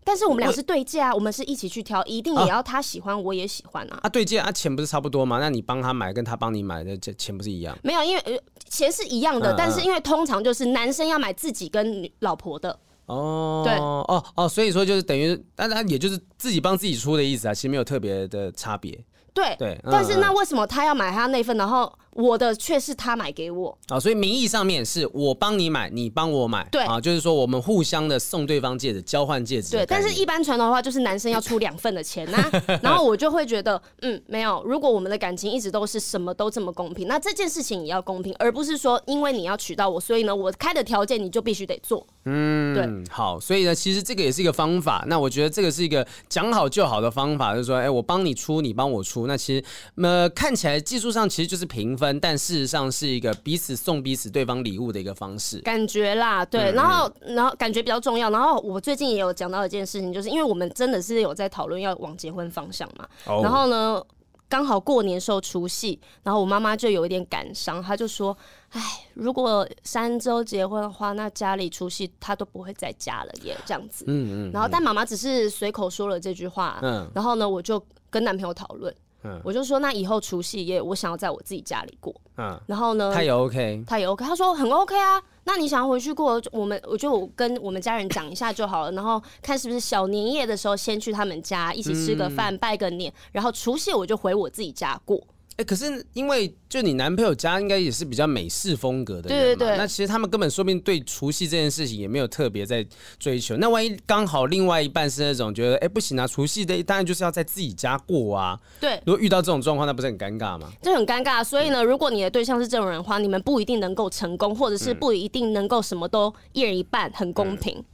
[0.09, 3.99] 但是我们俩是对戒啊，我们是一起去挑，一定也要他喜欢，我也喜欢啊。
[4.01, 5.37] 啊，对戒啊，钱不是差不多吗？
[5.39, 7.77] 那你帮他买，跟他帮你买的这钱不是一样？
[7.83, 8.33] 没有，因为呃，
[8.67, 12.75] 钱是一样的，但是因为通常就是男生要买自己跟老婆的。
[13.05, 18.99] 哦，对，哦哦，所以说就是等于，当然也就是自己帮自己出的意思啊，其实没有特别的差别。
[19.31, 29.71] 对对，但是那为什么他要买他那份，然后我的却是他买给我啊，所以名义上面是我帮你买，你帮我买，对啊，就是说我们互相的送对方戒指，交换戒指。
[29.71, 42.05] 对，但是一般传统的话，就是男生要出两份的钱呐、啊， 然后我就会觉得，嗯，没有，如果我们的感情一直都是什么都这么公平，那这件事情也要公平，而不是说因为你要娶到我，所以呢，我开的条件你就必须得做。
[42.25, 45.03] 嗯，对，好，所以呢，其实这个也是一个方法。
[45.07, 49.27] 那我觉得这个是一个讲好就好的方法，就是说，哎，我帮你出，你帮我出。
[49.27, 49.63] 那其实，
[49.95, 55.59] 呃，看起来技术上其实就是平分，但事实上是一个彼此送彼此对方礼物的一个方式。
[55.59, 58.29] 感觉啦，对，然后，然后感觉比较重要。
[58.29, 63.05] 然后我最近也有讲到一件事情，就是因为我们真的是有在讨论要往结婚方向嘛。
[63.25, 63.43] Oh.
[63.43, 64.01] 然后呢，
[64.47, 68.37] 刚好过年时候除夕，然后我妈妈就有一点感伤，她就说。
[68.71, 68.79] 哎，
[69.15, 74.05] 如果三周结婚的话，那家里除夕她都不会在家了耶，这样子。
[74.07, 74.51] 嗯嗯。
[74.53, 76.77] 然后，但妈妈只是随口说了这句话。
[76.83, 77.09] 嗯。
[77.15, 78.93] 然后呢，我就跟男朋友讨论。
[79.23, 79.39] 嗯。
[79.43, 82.13] 我就说，那以后除夕夜我想要在我自己家里过。
[82.37, 82.59] 嗯。
[82.67, 83.11] 然后呢？
[83.13, 83.83] 他也 OK。
[83.87, 84.25] 他也 OK。
[84.25, 85.21] 他说很 OK 啊。
[85.45, 88.91] 那你想要回去过，我们我就我跟我们家人讲一下就好了。
[88.91, 93.11] 然后看是不是小年夜的时候先去他们家一起吃个饭，拜个年。
[93.31, 95.19] 然后除夕我就回我自己家过。
[95.59, 102.85] 哎，可是因为就你男朋友家应该也是比较美式风格的人嘛，对对对，那其实他们根本说不定对除夕这件事情也没有特别在
[103.19, 103.57] 追求。
[103.57, 108.57] 那万一刚好另外一半是那种觉得，哎，不行啊，除夕的当然就是要在自己家过啊。
[108.79, 110.71] 对，如果遇到这种状况，那不是很尴尬吗？
[110.81, 111.43] 就很尴尬。
[111.43, 117.75] 所以呢，如果你的对象是这种人的话，你们不一定能够成功，或者是不一定能够什么都一人一半，很公平。
[117.77, 117.85] 嗯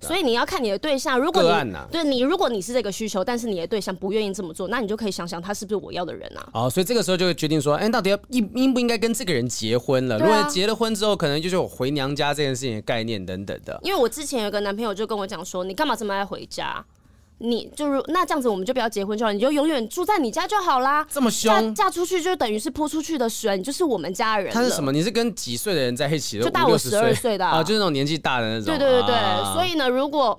[0.00, 6.48] 所以你要看你的对象，如果你、啊、对你，如果你是这个需求，但是你的对象不愿意这么做，那你就可以想想他是不是我要的人啊？
[6.54, 10.16] 哦，所以这个时候就会决定说，哎、欸，到底要应应不应该跟这个人结婚了？
[10.16, 13.78] 啊、如果结了婚之后，可能就是我回娘家这件事情的概念等等的。
[13.82, 16.84] 因为我之前有个男朋友就跟我讲说，你干嘛这么爱回家？
[17.38, 21.06] 你就是那这样子，我们就不要结婚就好，你就永远住在你家就好啦。
[21.10, 24.52] 这么凶，嫁出去就等于是泼出去的水，你就是我们家人。
[24.52, 24.92] 他是什么？
[24.92, 26.44] 你是跟几岁的人在一起的？
[26.44, 28.64] 就大我十二岁的啊，啊，就是那种年纪大的那种。
[28.66, 30.38] 对对对对，啊、所以呢，如果。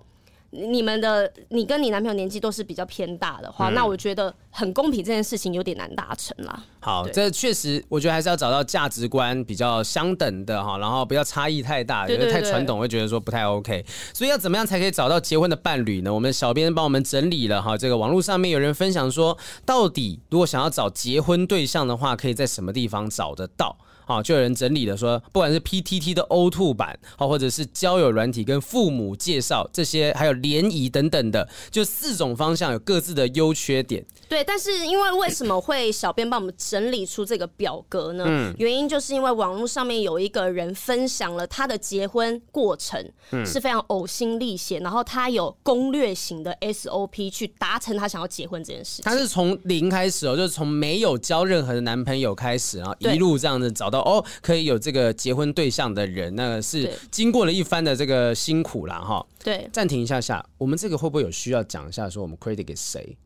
[0.52, 6.64] 你们的你跟你男朋友年纪都是比较偏大的话，嗯、那我觉得很公平这件事情有点难达成啦。
[6.80, 13.86] 好，这确实我觉得还是要找到价值观比较相等的哈，然后不要差异太大，因为太传统会觉得说不太 OK。
[14.14, 16.14] 所以要怎么样才可以找到结婚的伴侣呢？
[16.14, 23.78] 我们小编帮我们整理了哈，这个网络上面有人分享说，到底如果想要找结婚对象的话，可以在什么地方找得到？
[24.10, 34.04] 啊，就有人整理了说，不管是 PTT 的 O2 版，啊，或者是交友软体跟父母介绍这些，还有联谊等等的，就四种方向有各自的优缺点。
[34.30, 38.24] 对，但是因为为什么会小编帮我们整理出这个表格呢？
[38.28, 49.04] 嗯，原因就是因为网络上面有一个人分享了他的结婚过程，嗯，是非常呕心沥血，然后他有攻略型的 SOP 去达成他想要结婚这件事情。
[49.04, 54.00] 他是从零开始哦，就是从没有交任何的男朋友开始，然后一路这样子找到。
[54.02, 59.00] 哦，可以有这个结婚对象的人，那个是经过了一番的这个辛苦啦。
[59.00, 59.26] 哈。
[59.44, 63.18] 对，暂停一下下，我们这个会不会有需要讲一下，说我们 credit 给谁？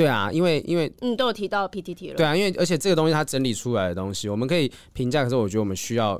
[0.00, 2.16] 对啊，因为因为嗯，都有提到 PTT 了。
[2.16, 5.22] 对啊，因为而且这个东西它整理出来的东西，我们可以评价。
[5.22, 6.18] 可是我觉得我们需要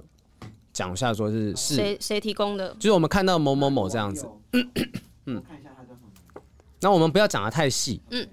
[0.70, 2.74] 讲一下，说是是谁谁提供的？
[2.74, 4.28] 就是我们看到某某某这样子。
[4.52, 4.70] 嗯
[5.24, 5.42] 嗯。
[5.48, 6.42] 看一下他叫什么？
[6.80, 8.02] 那我们不要讲的太细。
[8.10, 8.28] 嗯，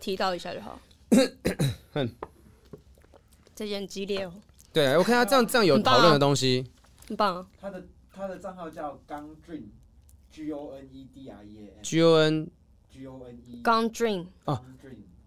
[0.00, 0.80] 提到一下就好。
[3.54, 4.32] 这件激烈哦！
[4.72, 6.64] 对，我看他这样这样有讨论的东西，
[7.06, 7.46] 很棒啊。
[7.60, 12.50] 他的他的账号叫 Gon Dream，G O N E D R E A M，G O N
[12.96, 14.62] G O N E Gon Dream 啊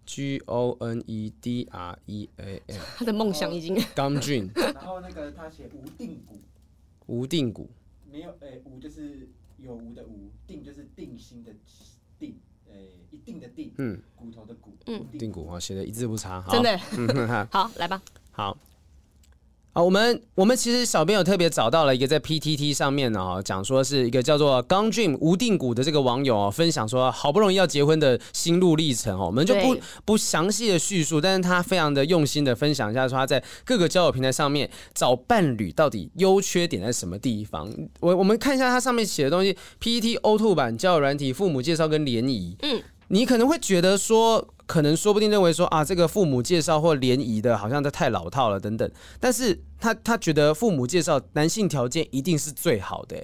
[0.04, 2.80] ，G O N E D R E A M。
[2.98, 4.50] 他的梦想已经 Gon Dream。
[4.74, 6.40] 然后那个他写无定股，
[7.06, 7.70] 无定股，
[8.10, 11.52] 没有诶，无就是有无的无，定就是定心的
[12.18, 12.36] 定，
[12.68, 16.76] 诶，一定的定，嗯，骨头的骨，嗯，定骨啊，写的一字不差，真的，
[17.52, 18.02] 好，来吧。
[18.32, 18.58] 好，
[19.72, 37.72] 好，我们我们其实小编有特别找到了一个在 PTT 上面呢，哈，讲说是一个叫做 Gon Dream 无定股的这个网友哦，分享说好不容易要结婚的心路历程哦，我们就不不详细的叙述，但是他非常的用心的分享一下，说他在各个交友平台上面找伴侣到底优缺点在什么地方。
[38.00, 44.48] 我我们看一下他上面写的东西，PTT O2 版交友软体父母介绍跟联谊，嗯，你可能会觉得说。
[44.70, 48.88] 可能说不定认为说啊，这个父母介绍或联谊的，好像都太老套了等等。
[49.18, 53.16] 但是他他觉得父母介绍男性条件一定是最好的，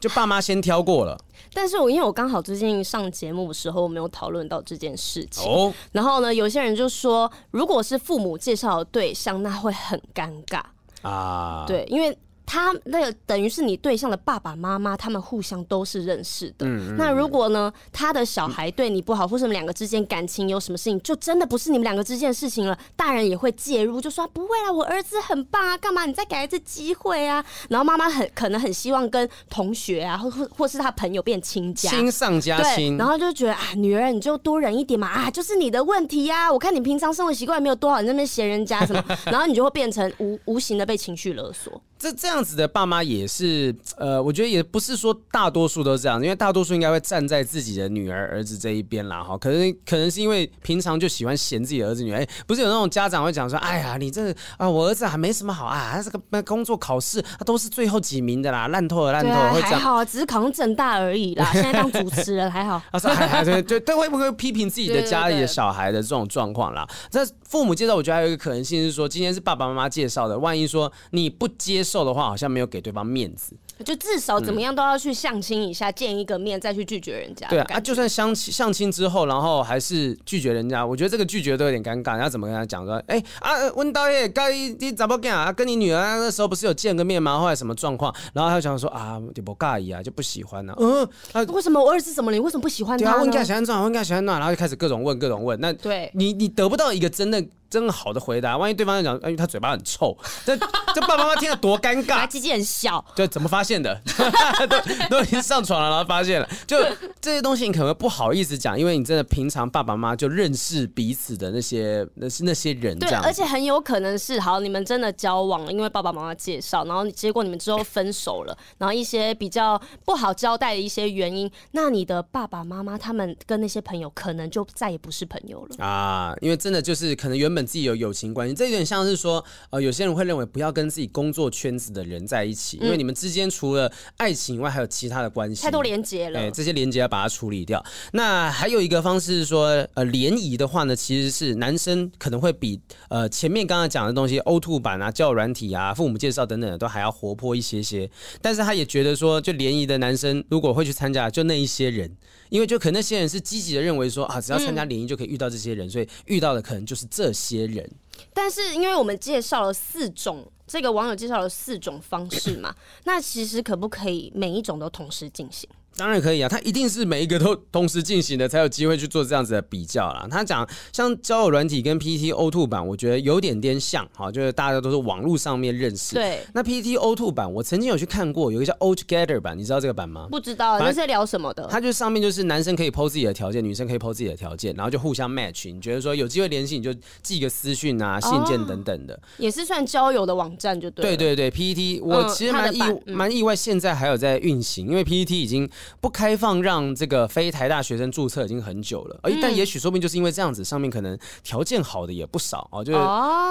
[0.00, 1.16] 就爸妈先挑过了。
[1.52, 5.48] 但是我因为我刚好最近上节目的时候，我没有讨论到这件事情。
[5.48, 5.72] 哦。
[5.92, 10.60] 然后呢，有些人就说，如果是父母介绍的对象，那会很尴尬
[11.08, 11.64] 啊。
[11.68, 12.18] 对，因为。
[12.50, 16.66] 他那个等于是你对象的爸爸妈妈，他们互相都是认识的。
[16.66, 27.44] 嗯，那如果呢，他的小孩对你不好，或是你们两个之间感情有什么事情，就真的不是你们两个之间的事情了，大人也会介入，就说不会啊，我儿子很棒啊，干嘛你再给他一次机会啊？
[27.68, 41.82] 然后妈妈很可能很希望跟同学啊，或或或是他朋友变亲家，亲上加亲，然后就觉得啊，女儿你就多忍一点嘛，啊，就是你的问题呀，啊，我看你平常生活习惯没有多好，你那边嫌人家什么， 然后你就会变成无无形的被情绪勒索。
[41.98, 66.88] 这这样子的爸妈也是，呃，我觉得也不是说大多数都是这样，因为大多数应该会站在自己的女儿儿子这一边啦，哈，可能可能是因为平常就喜欢嫌自己的儿子女儿，哎，不是有那种家长会讲说，哎呀，你这啊，我儿子还没什么好啊，他这个工作考试他都是最后几名的啦，烂透了烂透了，啊、会这样还好，只是考上正大而已啦， 现在当主持人还好，他说还还对对对，会不会批评自己的家里的小孩的这种状况啦？
[67.10, 72.68] 这父母介绍，我觉得还有一个可能性是说，今天是爸爸妈妈介绍的，万一说你不接受的话，好像没有。
[72.68, 77.48] 给对方面子，就至少怎么样都要去相亲一下，嗯、见一个面再去拒绝人家。
[77.48, 82.16] 对啊，就算相亲相亲之后，然后还是拒绝人家，我觉得这个拒绝都有点尴尬。
[82.16, 82.96] 你要怎么跟他讲说？
[83.06, 85.50] 哎、欸、啊，温导演，该你怎么讲啊？
[85.50, 87.38] 跟你女儿那时候不是有见个面吗？
[87.38, 88.14] 后来什么状况？
[88.34, 90.76] 然后他就想说啊，就不介意啊，就不喜欢呢、啊。
[90.78, 92.36] 嗯，啊、为什么我儿子怎么了？
[92.36, 93.04] 你为什么不喜欢他？
[93.04, 93.82] 对啊，问他喜欢怎样？
[93.82, 94.38] 问他喜欢哪？
[94.38, 95.58] 然后就开始各种问，各种问。
[95.58, 97.42] 那对你，你得不到一个真的。
[97.70, 100.56] 真好的回答，万一对方就讲，因为他嘴巴很臭， 这
[100.94, 102.20] 这爸爸妈妈听了多尴尬。
[102.20, 104.00] 他鸡鸡很小，对，怎么发现的？
[104.68, 106.78] 都都已经上床了，然后发现了，就
[107.20, 113.20] 这些东西你可能会不好意思讲，因为你真的平常爸爸妈妈就认识彼此的那些那是那些人，这样。
[113.22, 127.57] 对，而且很有可能是好，你们真的交往了，因为爸爸妈妈介绍，然后结果你们之后分手了，然后一些比较不好交代的一些原因，那你的爸爸妈妈他们跟那些朋友可能就再也不是朋友了啊，因为真的就是可能原本。
[127.66, 136.38] 自己有友情关系，这有点像是说，呃，有些人会认为不要跟自己工作圈子的人在一起，因为你们之间除了爱情以外，还有其他的关系，太多连接了。
[136.38, 137.84] 哎，这些连接要把它处理掉。
[138.12, 148.10] 那还有一个方式是说，呃，联谊的话呢，其实是男生可能会比呃前面刚刚讲的东西，O2 版啊、交友软体啊、父母介绍等等的都还要活泼一些些。
[148.40, 152.16] 但是他也觉得说，就联谊的男生如果会去参加，就那一些人。
[152.50, 157.88] 因为就可能那些人是积极的认为说啊，只要参加联谊就可以遇到这些人，嗯，所以遇到的可能就是这些人。
[158.34, 162.74] 但是因为我们介绍了四种，这个网友介绍了四种方式嘛，
[163.04, 165.68] 那其实可不可以每一种都同时进行？
[165.98, 170.26] 当然可以啊，他一定是每一个都同时进行的，才有机会去做这样子的比较啦。
[170.30, 176.14] 他讲像交友软体跟 PTT O2 版，我觉得有点点像，哈，就是大家都是网络上面认识。
[176.14, 176.38] 对。
[176.54, 180.28] 那 PTT O2 版，我曾经有去看过，有一个叫 O Together 版，你知道这个版吗？
[180.30, 181.66] 不知道，那是在聊什么的？
[181.68, 185.72] 它就上面就是男生可以 PO 自己的条件，女生可以 PO 自己的条件，然后就互相 match。
[185.72, 191.16] 你觉得说有机会联系，你就寄个私讯啊、信件等等的，也是算交友的网站，就对。
[191.16, 195.68] 对对对，PTT 我其实蛮意蛮意外，现在还有在运行，因为 PTT 已经
[196.00, 196.88] 不开放让。
[196.98, 202.82] 这个非台大学生注册已经很久了，而但也许说不定就是因为这样子，上面可能条件好的也不少哦。
[202.82, 202.98] 就是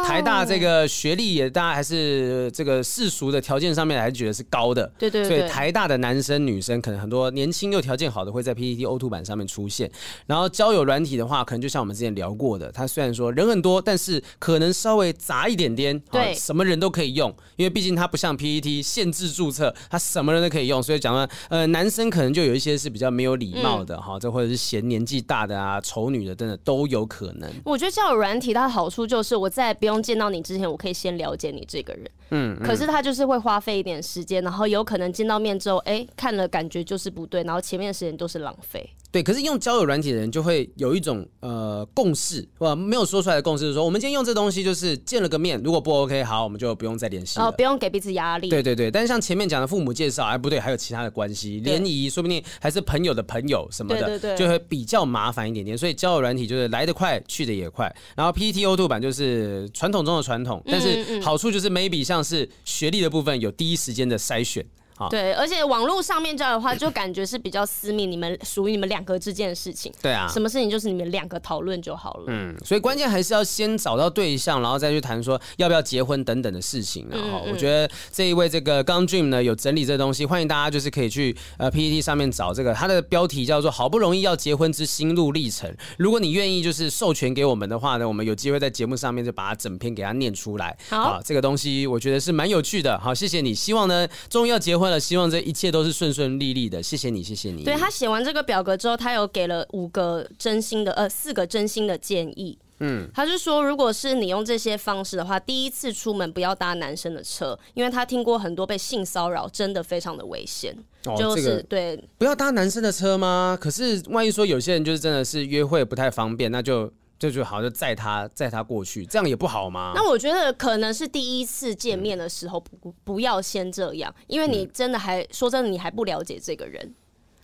[0.05, 4.91] 台大这个学历也大家，还是这个世俗的条件上面还是觉得是高的。
[4.97, 5.23] 对对。
[5.23, 9.89] 所以台大的男生女生可能很多年轻又条件好的会在 PTT O2 版上面出现。
[10.25, 15.97] 然后交友软体的话，可能就像我们之前聊过的，他虽然说人很多，但是可能稍微杂一点点。
[16.11, 16.33] 对。
[16.33, 20.83] 什么人都可以用，因为毕竟它不像 PPT 限制注册，它什么人都可以用。
[20.83, 23.07] 所以讲了，呃，男生可能就有一些是比较。
[23.17, 27.49] 没有礼貌的哈，这、嗯、或者是嫌年纪大的啊、丑女的等等都有可能。
[27.65, 32.03] 我觉得交友软体它的好处就是，我在不用见到你之前，我可以先了解你这个人。
[32.29, 38.87] 嗯，嗯，可是他就是会花费一点时间，然后有可能见到面之后，哎，看了感觉就是不对，然后前面的时间都是浪费。
[39.09, 42.75] 对，可是用交友软体的人就会有一种呃共识，是吧？
[42.75, 48.49] 没有说出来的共识，就是说我们今天用这东西就是见了个面，如果不 OK，好，我们就不用再联系了，哦，不用给彼此压力。
[48.49, 55.77] 对对对，但是像前面讲的父母介绍，哎，不对，还有其他的关系，联谊，说不定还是朋友的朋友什么的，对对对，就会比较麻烦一点点。
[55.77, 57.91] 所以交友软体就是来得快，去得也快。
[58.15, 64.65] 然后 PT O Two 版就是传统中的传统，但是好处就是 maybe 像是学历的部分有第一时间的筛选。
[65.09, 69.91] 对，而且网络上面交的话，就感觉是比较私密，你们属于你们两个之间的事情。
[70.01, 72.25] 对啊，什么事情就是你们两个讨论就好了。
[72.27, 77.07] 嗯，所以关键还是要先找到对象，然后再去谈说要不要结婚等等的事情。
[77.09, 85.73] 然后我觉得这一位这个刚 Dream 呢有整理这东西，欢迎大家就是可以去呃 PPT 上面找这个，它的标题叫做“好不容易要结婚之心路历程”。
[85.97, 90.77] 如果你愿意就是授权给我们的话呢，我们有机会在节目上面就把它整篇给它念出来。
[90.89, 92.97] 好，这个东西我觉得是蛮有趣的。
[92.99, 93.53] 好，谢谢你。
[93.53, 95.67] 希望呢终于要结婚了，希望这一切。
[95.67, 97.63] 都是顺顺利利的，谢谢你，谢谢你。
[97.63, 102.57] 对，他写完这个表格之后，他有给了五个真心的，呃，四个真心的建议。
[102.79, 110.73] 嗯，他是说，如果是你用这些方式的话，第一次出门不要搭男生的车，因为他听过很多被性骚扰，真的非常的危险。
[111.05, 113.57] 哦、就是、这个、对，不要搭男生的车吗？
[113.59, 116.89] 可是万一说有些人就是真的是约会不太方便，那就。
[117.19, 119.93] 就就好，像载他载他过去，这样也不好吗？
[119.95, 126.93] 那我觉得可能是第一次见面的时候，不不要先这样，因为你真的还、嗯、说真的，你还不了解这个人。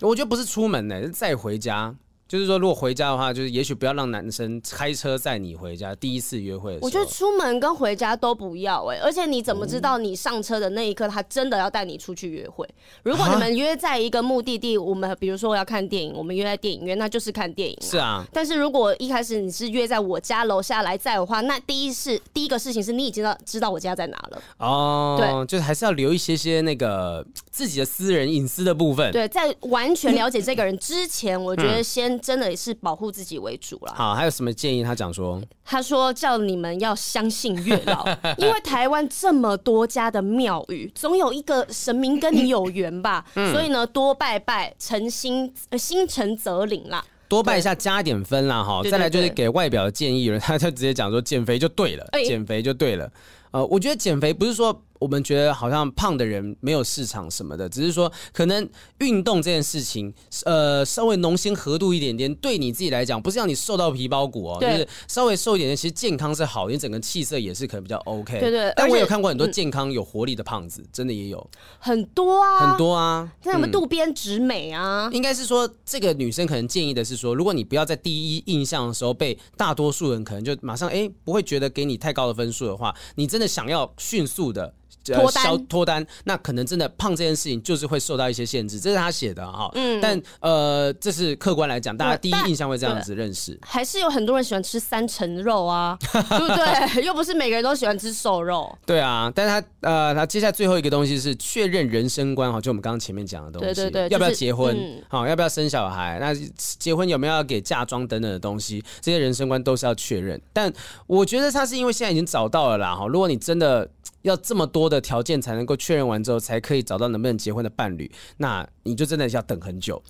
[0.00, 1.94] 我觉得不是出门呢、欸，是再回家。
[2.34, 5.94] 就是说，如果回家的话，就是也许不要让男生开车载你回家。
[5.94, 9.02] 第一次约会的时候，我觉得出门跟回家都不要哎、欸。
[9.02, 12.68] 而且你怎么知道你上车的那一刻，他真的要带你出去约会？
[13.04, 17.78] 如果你们约在一个目的地，我们比如说我要看电影，我们约在电影院，那就是看电影。
[17.80, 18.24] 是啊。
[18.32, 24.42] 但是如果一开始你是约在我家楼下来载的话，那第一是第一个事情是你已经知道知道我家在哪了。
[24.58, 25.16] 哦。
[25.20, 29.12] 对，就是还是要留一些些那个自己的私人隐私的部分。
[29.12, 33.04] 对，在完全了解这个人之前，我觉得先真的也是保护。
[33.14, 33.92] 自己为主啦。
[33.94, 34.82] 好，还有什么建议？
[34.82, 38.04] 他讲说，他说叫你们要相信月老，
[38.38, 43.24] 因为台湾这么多家的庙宇，总有一个神明跟你有缘吧。
[43.36, 47.04] 嗯、所以呢，多拜拜，诚心心诚则灵啦。
[47.28, 48.82] 多拜一下，加点分啦哈。
[48.90, 53.08] 再来就是给外表的建议，了他就直接讲说，减肥就对了，减肥就对了。
[53.52, 54.82] 呃，我觉得减肥不是说。
[55.04, 58.66] 我们觉得好像胖的人没有市场什么的，只是说可能
[59.00, 60.10] 运动这件事情，
[60.46, 68.40] 呃，稍微浓心合度一点点，对你自己来讲，不是让你瘦到皮包骨哦，就是稍微瘦一点点，其实健康是好，你整个气色也是可能比较 OK。
[68.40, 68.72] 对对。
[68.74, 75.10] 但我有看过很多健康有活力的胖子，真的也有很多啊，很多啊，那什么渡边直美啊。
[75.12, 84.72] 应该是说，这个女生可能建议的是说，如果你不要在第一印象的时候被大多数人可能就马上哎不会觉得给你太高的分数的话，你真的想要迅速的。
[85.04, 89.70] 脱单脱单，那可能真的胖这件事情就是会受到一些限制，这是他写的哈。
[89.74, 93.58] 嗯，但呃，这是客观来讲，大家第一印象会这样子认识。
[93.62, 97.04] 还是有很多人喜欢吃三层肉啊， 对不对？
[97.04, 98.76] 又不是每个人都喜欢吃瘦肉。
[98.86, 104.74] 对啊，但是他呃，他接下来最后一个东西是确认人生观哈，就我们刚刚前面讲的东西，对对对，要不要结婚？
[105.08, 106.18] 好、就是嗯，要不要生小孩？
[106.20, 108.82] 那结婚有没有要给嫁妆等等的东西？
[109.00, 110.40] 这些人生观都是要确认。
[110.52, 110.72] 但
[111.06, 113.06] 我觉得他是因为现在已经找到了啦哈。
[113.06, 113.88] 如果你真的
[114.24, 120.02] 要这么多的条件才能够确认完之后，才可以找到能不能结婚的伴侣，那你就真的要等很久。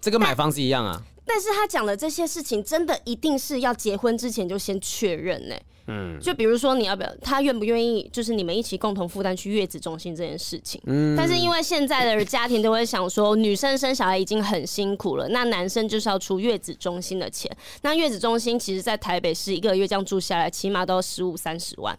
[0.00, 1.02] 这跟买房子一样啊。
[1.26, 5.54] 但，但是他讲的这些事情，真的一定是要结婚之前就先确认呢？
[5.86, 10.80] 嗯，就比如说你要不要，他愿不愿意，就是你们一起共同负担去月子中心这件事情。
[10.86, 11.16] 嗯。
[11.16, 17.50] 但是因为现在的家庭都会想说，女生生小孩已经很辛苦了，那男生就是要出月子中心的钱。
[17.82, 21.98] 那月子中心其实，在台北市一个月这样住下来，起码都要十五三十万。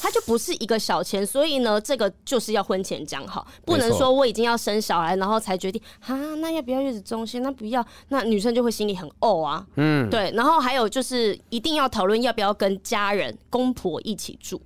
[0.00, 7.42] 他就不是一个小钱，所以呢，这个就是要婚前讲好，不能说我已经要生小孩，然后才决定啊，那要不要月子中心？
[7.42, 9.66] 那不要，那女生就会心里很怄啊。
[9.76, 10.30] 嗯，对。
[10.34, 14.60] 然后还有就是一定要讨论要不要跟家人、公婆一起住。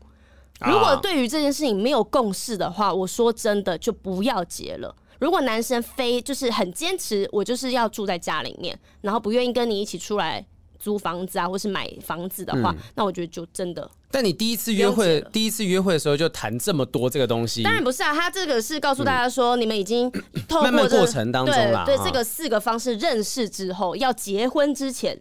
[0.66, 4.94] 如果对于这件事情没有共识的话，我说真的就不要结了。
[5.18, 10.46] 如果男生非就是很坚持，我就是要住在家里面，然后不愿意跟你一起出来
[10.80, 13.88] 租房子啊，或是买房子的话，嗯、那我觉得就真的。
[14.10, 18.12] 但你第一次约会，第一次约会的时候就谈这么多这个东西，当然不是啊。
[18.12, 20.10] 他这个是告诉大家说，你们已经
[20.48, 25.16] 透过、过程当中啦，对，对这个四个方式认识之后，要结婚之前。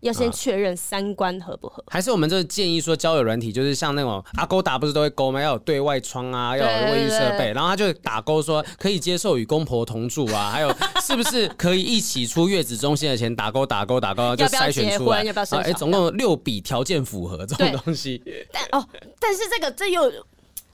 [0.00, 5.40] 要先确认三观合不合，还是我们这建议说交友软体就是像那种阿勾达不是都会勾吗？
[5.40, 10.72] 要有对外窗啊，要有卫浴设备，然后他就打勾说可以接受与公婆同住啊，还有
[11.02, 13.34] 是不是可以一起出月子中心的钱？
[13.34, 15.58] 打勾打勾打勾 就筛选出来，要不要生？
[15.60, 18.22] 哎，总共六笔条件符合这种东西。
[18.52, 18.86] 但哦，
[19.18, 20.12] 但是这个这又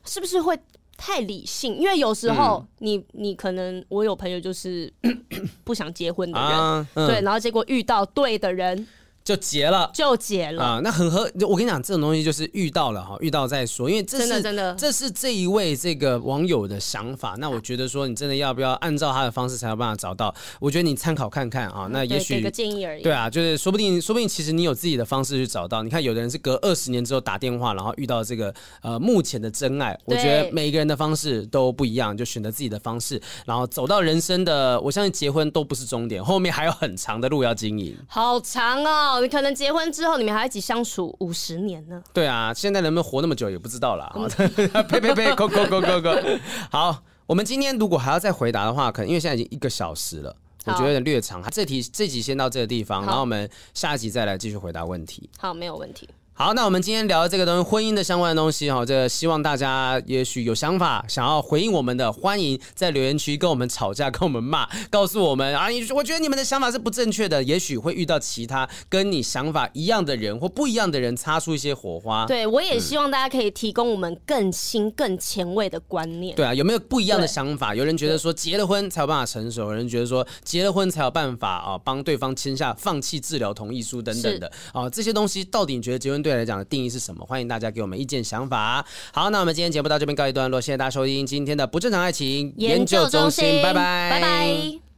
[0.05, 0.59] 是不是会
[0.97, 1.79] 太理性？
[1.79, 4.93] 因为有时候你、嗯、你可能我有朋友就是
[5.65, 8.87] 不想结婚的人，啊嗯、对，然后结果遇到对的人。
[9.25, 10.81] 就结了，就结了啊！
[10.83, 17.37] 那很合，我跟你讲，这种东西就是遇到了哈，遇到再说，因为这是真的，真的，这是这一位这个网友的想法。
[17.39, 20.35] 那我觉得说，你真的要不要按照他的方式才有办法找到？
[20.61, 21.89] 我觉得你参考看看啊。
[21.91, 23.03] 那也许给个建议而已。
[23.03, 25.83] 对啊，就是说不定，说不定其实你有自己的方式去找到。
[25.83, 28.53] 你看，有的人是隔二十年之后打电话，然后遇到这个
[28.83, 29.99] 呃目前的真爱。
[30.05, 34.81] 我觉得每一个人的方式都不一样，就选择自己的方式，然后走到人生的。
[34.81, 37.97] 我相信结婚都不是终点，后面还有很长的路要经营。
[38.09, 39.93] 好长哦，你可能结婚。
[39.93, 42.03] 之后你们还一起相处五十年呢？
[42.13, 44.11] 对啊，现在能不能活那么久也不知道啦。
[44.89, 46.39] 呸呸呸，Go Go Go Go Go！
[46.71, 50.35] 好，我们今天如果还要再回答的话，可能因为现在已经一个小时了，
[50.65, 51.43] 我觉得有点略长。
[51.51, 55.29] 这题这集先到这个地方，然后我们下一集再来继续回答问题。
[55.39, 56.09] 好，没有问题。
[56.43, 72.27] 好，那我们今天聊的这个东西，婚姻的相关的东西哈，这个希望大家也许有想法，想要回应我们的，欢迎在留言区跟我们吵架，跟我们骂，告诉我们啊， 你我觉得你们的想法是不正确的，也许会遇到其他跟你想法一样的人或不一样的人，擦出一些火花。
[72.27, 76.35] 对，我也希望大家可以提供我们更新、更前卫的观念。
[76.35, 77.73] 对啊，有没有不一样的想法？
[77.73, 87.25] 有人觉得说结了婚才有办法成熟，有人觉得说结了婚才有办法啊，帮对方签下放弃治疗同意书等等的啊，这些东西到底你觉得结婚对来讲的定义是什么？
[87.27, 88.85] 欢迎大家给我们意见想法。
[89.13, 94.92] 好，那我们今天节目到这边告一段落，谢谢大家收听今天的不正常爱情研究中心，拜拜，拜拜。